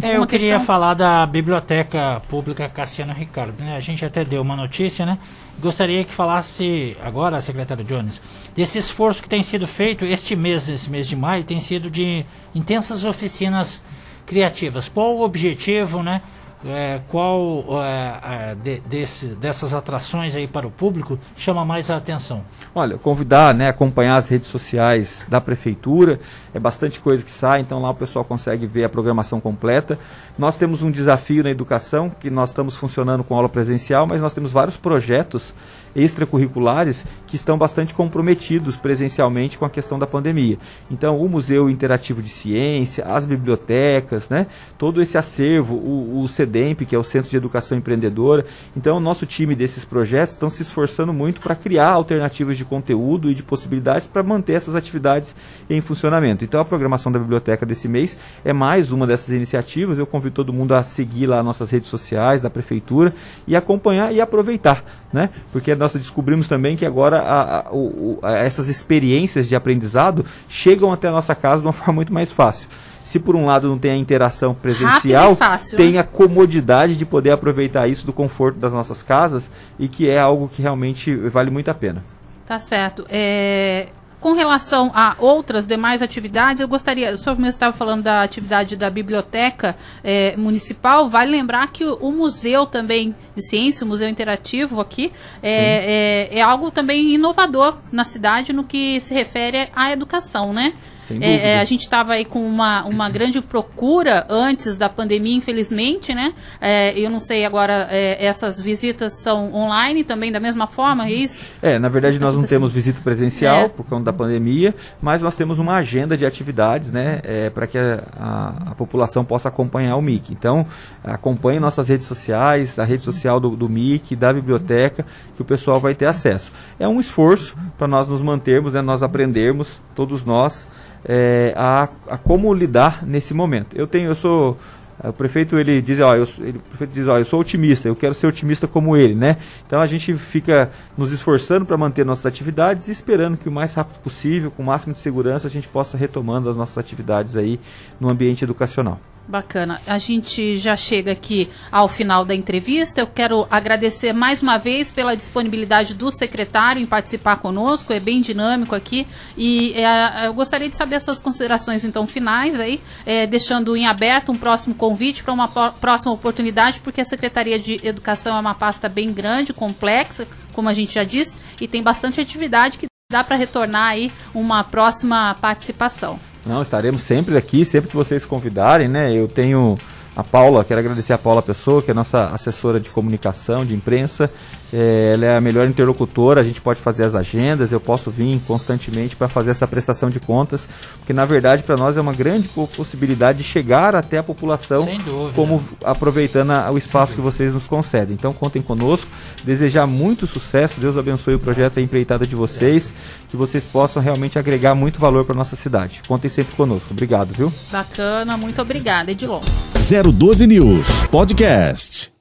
é, 0.01 0.17
eu 0.17 0.25
queria 0.25 0.53
questão? 0.53 0.65
falar 0.65 0.93
da 0.93 1.25
Biblioteca 1.25 2.21
Pública 2.29 2.69
Cassiano 2.69 3.13
Ricardo. 3.13 3.59
Né? 3.61 3.75
A 3.75 3.79
gente 3.79 4.03
até 4.05 4.23
deu 4.23 4.41
uma 4.41 4.55
notícia, 4.55 5.05
né? 5.05 5.17
Gostaria 5.59 6.05
que 6.05 6.11
falasse 6.11 6.95
agora, 7.01 7.41
secretário 7.41 7.83
Jones, 7.83 8.21
desse 8.55 8.77
esforço 8.77 9.21
que 9.21 9.27
tem 9.27 9.43
sido 9.43 9.67
feito 9.67 10.05
este 10.05 10.35
mês, 10.35 10.69
esse 10.69 10.89
mês 10.89 11.05
de 11.05 11.17
maio, 11.17 11.43
tem 11.43 11.59
sido 11.59 11.89
de 11.89 12.25
intensas 12.55 13.03
oficinas 13.03 13.83
criativas. 14.25 14.87
Qual 14.87 15.17
o 15.17 15.21
objetivo, 15.21 16.01
né? 16.01 16.21
É, 16.65 16.99
qual 17.07 17.63
é, 17.81 18.55
de, 18.55 18.79
desse, 18.81 19.27
dessas 19.27 19.73
atrações 19.73 20.35
aí 20.35 20.47
para 20.47 20.67
o 20.67 20.71
público 20.71 21.17
chama 21.37 21.63
mais 21.63 21.89
a 21.89 21.97
atenção? 21.97 22.43
Olha, 22.75 22.97
convidar, 22.97 23.53
né, 23.53 23.69
acompanhar 23.69 24.17
as 24.17 24.27
redes 24.27 24.49
sociais 24.49 25.25
da 25.29 25.39
prefeitura, 25.39 26.19
é 26.53 26.59
bastante 26.59 26.99
coisa 26.99 27.23
que 27.23 27.31
sai, 27.31 27.61
então 27.61 27.81
lá 27.81 27.89
o 27.91 27.95
pessoal 27.95 28.25
consegue 28.25 28.67
ver 28.67 28.83
a 28.83 28.89
programação 28.89 29.39
completa. 29.39 29.97
Nós 30.39 30.55
temos 30.55 30.81
um 30.81 30.89
desafio 30.89 31.43
na 31.43 31.49
educação, 31.49 32.09
que 32.09 32.29
nós 32.29 32.51
estamos 32.51 32.73
funcionando 32.73 33.25
com 33.25 33.35
aula 33.35 33.49
presencial, 33.49 34.07
mas 34.07 34.21
nós 34.21 34.31
temos 34.31 34.53
vários 34.53 34.77
projetos 34.77 35.53
extracurriculares 35.95 37.03
que 37.27 37.35
estão 37.35 37.57
bastante 37.57 37.93
comprometidos 37.93 38.77
presencialmente 38.77 39.57
com 39.57 39.65
a 39.65 39.69
questão 39.69 39.99
da 39.99 40.07
pandemia. 40.07 40.57
Então, 40.89 41.19
o 41.19 41.27
Museu 41.27 41.69
Interativo 41.69 42.21
de 42.21 42.29
Ciência, 42.29 43.03
as 43.05 43.25
bibliotecas, 43.25 44.29
né, 44.29 44.47
todo 44.77 45.01
esse 45.01 45.17
acervo, 45.17 45.75
o, 45.75 46.21
o 46.21 46.27
CEDEMP, 46.27 46.85
que 46.85 46.95
é 46.95 46.97
o 46.97 47.03
Centro 47.03 47.29
de 47.29 47.35
Educação 47.35 47.77
Empreendedora. 47.77 48.45
Então, 48.77 48.97
o 48.97 48.99
nosso 48.99 49.25
time 49.25 49.55
desses 49.55 49.83
projetos 49.83 50.35
estão 50.35 50.49
se 50.49 50.61
esforçando 50.61 51.11
muito 51.11 51.41
para 51.41 51.55
criar 51.55 51.89
alternativas 51.89 52.57
de 52.57 52.63
conteúdo 52.63 53.29
e 53.29 53.35
de 53.35 53.43
possibilidades 53.43 54.07
para 54.07 54.23
manter 54.23 54.53
essas 54.53 54.75
atividades 54.75 55.35
em 55.69 55.81
funcionamento. 55.81 56.45
Então, 56.45 56.61
a 56.61 56.65
programação 56.65 57.11
da 57.11 57.19
biblioteca 57.19 57.65
desse 57.65 57.87
mês 57.89 58.17
é 58.45 58.53
mais 58.53 58.91
uma 58.91 59.05
dessas 59.05 59.29
iniciativas. 59.29 59.99
Eu 59.99 60.05
convido 60.05 60.28
todo 60.29 60.53
mundo 60.53 60.73
a 60.73 60.83
seguir 60.83 61.27
lá 61.27 61.41
nossas 61.43 61.69
redes 61.69 61.89
sociais 61.89 62.41
da 62.41 62.49
prefeitura 62.49 63.13
e 63.47 63.55
acompanhar 63.55 64.13
e 64.13 64.21
aproveitar, 64.21 64.83
né? 65.11 65.29
Porque 65.51 65.73
nós 65.75 65.93
descobrimos 65.93 66.47
também 66.47 66.77
que 66.77 66.85
agora 66.85 67.19
a, 67.19 67.59
a, 67.59 67.71
o, 67.71 68.19
a, 68.21 68.33
essas 68.37 68.67
experiências 68.67 69.47
de 69.47 69.55
aprendizado 69.55 70.25
chegam 70.47 70.91
até 70.91 71.07
a 71.07 71.11
nossa 71.11 71.35
casa 71.35 71.61
de 71.61 71.67
uma 71.67 71.73
forma 71.73 71.93
muito 71.93 72.13
mais 72.13 72.31
fácil. 72.31 72.69
Se 73.01 73.19
por 73.19 73.35
um 73.35 73.45
lado 73.45 73.67
não 73.67 73.79
tem 73.79 73.91
a 73.91 73.95
interação 73.95 74.53
presencial, 74.53 75.35
fácil, 75.35 75.77
tem 75.77 75.93
né? 75.93 75.99
a 75.99 76.03
comodidade 76.03 76.95
de 76.95 77.05
poder 77.05 77.31
aproveitar 77.31 77.87
isso 77.87 78.05
do 78.05 78.13
conforto 78.13 78.59
das 78.59 78.71
nossas 78.71 79.01
casas 79.01 79.49
e 79.79 79.87
que 79.87 80.07
é 80.07 80.19
algo 80.19 80.47
que 80.47 80.61
realmente 80.61 81.15
vale 81.15 81.49
muito 81.49 81.71
a 81.71 81.73
pena. 81.73 82.03
Tá 82.45 82.59
certo. 82.59 83.05
É, 83.09 83.89
com 84.19 84.33
relação 84.33 84.91
a 84.93 85.15
outras 85.17 85.65
demais 85.65 86.01
atividades, 86.01 86.61
eu 86.61 86.67
gostaria, 86.67 87.13
o 87.13 87.17
senhor 87.17 87.35
mesmo 87.35 87.49
estava 87.49 87.75
falando 87.75 88.03
da 88.03 88.21
atividade 88.21 88.75
da 88.75 88.89
biblioteca 88.89 89.75
é, 90.03 90.35
municipal, 90.35 91.09
vale 91.09 91.31
lembrar 91.31 91.71
que 91.71 91.85
o, 91.85 91.95
o, 91.95 92.11
museu 92.11 92.65
também 92.65 93.15
de 93.35 93.41
ciência, 93.47 93.85
o 93.85 93.87
museu 93.87 94.09
interativo 94.09 94.81
aqui, 94.81 95.11
é, 95.41 96.29
é, 96.31 96.39
é, 96.39 96.41
algo 96.41 96.69
também 96.69 97.13
inovador 97.13 97.77
na 97.91 98.03
cidade 98.03 98.51
no 98.51 98.63
que 98.63 98.99
se 98.99 99.13
refere 99.13 99.69
à 99.73 99.91
educação, 99.91 100.51
né? 100.53 100.73
É, 101.21 101.53
é, 101.53 101.59
a 101.59 101.65
gente 101.65 101.81
estava 101.81 102.13
aí 102.13 102.25
com 102.25 102.45
uma, 102.45 102.83
uma 102.85 103.09
grande 103.11 103.41
procura 103.41 104.25
antes 104.29 104.77
da 104.77 104.89
pandemia, 104.89 105.35
infelizmente, 105.35 106.13
né? 106.13 106.33
É, 106.59 106.97
eu 106.97 107.09
não 107.09 107.19
sei 107.19 107.45
agora, 107.45 107.87
é, 107.89 108.23
essas 108.23 108.59
visitas 108.59 109.21
são 109.21 109.53
online 109.53 110.03
também 110.03 110.31
da 110.31 110.39
mesma 110.39 110.67
forma, 110.67 111.07
é 111.07 111.11
isso? 111.11 111.43
É, 111.61 111.79
na 111.79 111.89
verdade 111.89 112.19
nós 112.19 112.35
não 112.35 112.43
temos 112.43 112.71
visita 112.71 112.99
presencial 113.01 113.65
é. 113.65 113.69
por 113.69 113.85
conta 113.85 114.05
da 114.05 114.13
pandemia, 114.13 114.73
mas 115.01 115.21
nós 115.21 115.35
temos 115.35 115.59
uma 115.59 115.75
agenda 115.75 116.17
de 116.17 116.25
atividades, 116.25 116.91
né? 116.91 117.21
É, 117.23 117.49
para 117.49 117.67
que 117.67 117.77
a, 117.77 118.03
a, 118.17 118.71
a, 118.71 118.75
população 118.75 119.23
possa 119.23 119.49
acompanhar 119.49 119.95
o 119.95 120.01
MIC. 120.01 120.33
Então, 120.33 120.65
acompanhe 121.03 121.59
nossas 121.59 121.87
redes 121.87 122.07
sociais, 122.07 122.77
a 122.77 122.83
rede 122.83 123.03
social 123.03 123.39
do, 123.39 123.55
do 123.55 123.69
MIC, 123.69 124.15
da 124.15 124.33
biblioteca, 124.33 125.05
que 125.35 125.41
o 125.41 125.45
pessoal 125.45 125.79
vai 125.79 125.95
ter 125.95 126.05
acesso. 126.05 126.51
É 126.79 126.87
um 126.87 126.99
esforço 126.99 127.55
para 127.77 127.87
nós 127.87 128.07
nos 128.07 128.21
mantermos, 128.21 128.73
né? 128.73 128.81
Nós 128.81 129.03
aprendermos, 129.03 129.81
todos 129.95 130.23
nós, 130.23 130.67
é, 131.05 131.53
a, 131.55 131.87
a, 132.07 132.17
como 132.17 132.53
lidar 132.53 133.05
nesse 133.05 133.33
momento. 133.33 133.75
Eu 133.75 133.87
tenho, 133.87 134.09
eu 134.09 134.15
sou 134.15 134.57
o 135.01 135.13
prefeito 135.13 135.57
ele 135.57 135.81
diz, 135.81 135.99
ó, 136.01 136.13
eu, 136.15 136.27
ele, 136.39 136.57
o 136.57 136.61
prefeito 136.61 136.91
diz, 136.91 137.07
ó, 137.07 137.17
eu 137.17 137.23
sou 137.23 137.39
otimista, 137.39 137.87
eu 137.87 137.95
quero 137.95 138.13
ser 138.13 138.27
otimista 138.27 138.67
como 138.67 138.97
ele, 138.97 139.15
né? 139.15 139.37
Então 139.65 139.79
a 139.79 139.87
gente 139.87 140.13
fica 140.15 140.69
nos 140.97 141.13
esforçando 141.13 141.65
para 141.65 141.77
manter 141.77 142.05
nossas 142.05 142.25
atividades 142.25 142.89
e 142.89 142.91
esperando 142.91 143.37
que 143.37 143.47
o 143.47 143.51
mais 143.51 143.73
rápido 143.73 143.99
possível, 143.99 144.51
com 144.51 144.61
o 144.61 144.65
máximo 144.65 144.93
de 144.93 144.99
segurança, 144.99 145.47
a 145.47 145.49
gente 145.49 145.69
possa 145.69 145.95
retomando 145.95 146.49
as 146.49 146.57
nossas 146.57 146.77
atividades 146.77 147.37
aí 147.37 147.59
no 147.97 148.09
ambiente 148.09 148.43
educacional. 148.43 148.99
Bacana. 149.29 149.79
A 149.85 149.99
gente 149.99 150.57
já 150.57 150.75
chega 150.75 151.11
aqui 151.11 151.51
ao 151.71 151.87
final 151.87 152.25
da 152.25 152.33
entrevista. 152.33 152.99
Eu 152.99 153.05
quero 153.05 153.45
agradecer 153.51 154.11
mais 154.11 154.41
uma 154.41 154.57
vez 154.57 154.89
pela 154.89 155.15
disponibilidade 155.15 155.93
do 155.93 156.09
secretário 156.09 156.81
em 156.81 156.87
participar 156.87 157.35
conosco. 157.35 157.93
É 157.93 157.99
bem 157.99 158.23
dinâmico 158.23 158.73
aqui. 158.73 159.05
E 159.37 159.73
é, 159.73 160.25
eu 160.25 160.33
gostaria 160.33 160.67
de 160.67 160.75
saber 160.75 160.95
as 160.95 161.03
suas 161.03 161.21
considerações, 161.21 161.85
então, 161.85 162.07
finais 162.07 162.59
aí, 162.59 162.81
é, 163.05 163.27
deixando 163.27 163.77
em 163.77 163.85
aberto 163.85 164.31
um 164.31 164.37
próximo 164.37 164.73
convite 164.73 165.21
para 165.21 165.31
uma 165.31 165.47
próxima 165.47 166.11
oportunidade, 166.11 166.79
porque 166.79 166.99
a 166.99 167.05
Secretaria 167.05 167.59
de 167.59 167.79
Educação 167.83 168.35
é 168.35 168.39
uma 168.39 168.55
pasta 168.55 168.89
bem 168.89 169.13
grande, 169.13 169.53
complexa, 169.53 170.27
como 170.53 170.69
a 170.69 170.73
gente 170.73 170.95
já 170.95 171.03
disse, 171.03 171.37
e 171.61 171.67
tem 171.67 171.83
bastante 171.83 172.19
atividade 172.19 172.79
que 172.79 172.87
dá 173.11 173.23
para 173.23 173.35
retornar 173.35 173.89
aí 173.89 174.11
uma 174.33 174.63
próxima 174.63 175.35
participação. 175.35 176.19
Não, 176.45 176.61
estaremos 176.61 177.01
sempre 177.01 177.37
aqui, 177.37 177.65
sempre 177.65 177.89
que 177.89 177.95
vocês 177.95 178.25
convidarem, 178.25 178.87
né? 178.87 179.13
Eu 179.13 179.27
tenho 179.27 179.77
a 180.15 180.23
Paula, 180.23 180.63
quero 180.63 180.79
agradecer 180.79 181.13
a 181.13 181.17
Paula 181.17 181.41
Pessoa, 181.41 181.81
que 181.81 181.91
é 181.91 181.93
nossa 181.93 182.25
assessora 182.25 182.79
de 182.79 182.89
comunicação, 182.89 183.65
de 183.65 183.73
imprensa. 183.73 184.29
É, 184.71 185.11
ela 185.13 185.25
é 185.25 185.37
a 185.37 185.41
melhor 185.41 185.67
interlocutora, 185.67 186.41
a 186.41 186.43
gente 186.43 186.61
pode 186.61 186.79
fazer 186.79 187.03
as 187.03 187.15
agendas, 187.15 187.71
eu 187.71 187.79
posso 187.79 188.11
vir 188.11 188.39
constantemente 188.47 189.15
para 189.15 189.27
fazer 189.27 189.51
essa 189.51 189.67
prestação 189.67 190.09
de 190.09 190.19
contas, 190.19 190.67
porque 190.99 191.13
na 191.13 191.25
verdade 191.25 191.63
para 191.63 191.75
nós 191.75 191.97
é 191.97 192.01
uma 192.01 192.13
grande 192.13 192.47
possibilidade 192.47 193.39
de 193.39 193.43
chegar 193.43 193.95
até 193.95 194.19
a 194.19 194.23
população, 194.23 194.87
como 195.35 195.63
aproveitando 195.83 196.51
a, 196.51 196.71
o 196.71 196.77
espaço 196.77 197.15
que 197.15 197.21
vocês 197.21 197.53
nos 197.53 197.65
concedem. 197.65 198.13
Então 198.13 198.31
contem 198.31 198.61
conosco, 198.61 199.07
desejar 199.43 199.87
muito 199.87 200.27
sucesso, 200.27 200.79
Deus 200.79 200.97
abençoe 200.97 201.35
o 201.35 201.39
projeto 201.39 201.77
e 201.77 201.79
a 201.79 201.83
empreitada 201.83 202.27
de 202.27 202.35
vocês, 202.35 202.93
que 203.29 203.37
vocês 203.37 203.65
possam 203.65 204.01
realmente 204.01 204.37
agregar 204.37 204.75
muito 204.75 204.99
valor 204.99 205.25
para 205.25 205.35
nossa 205.35 205.55
cidade. 205.55 206.01
Contem 206.07 206.29
sempre 206.29 206.55
conosco. 206.55 206.89
Obrigado, 206.91 207.33
viu? 207.33 207.51
Bacana, 207.71 208.37
muito 208.37 208.61
obrigada, 208.61 209.11
Edilon. 209.11 209.41
012 209.73 210.45
News 210.45 211.03
Podcast. 211.09 212.18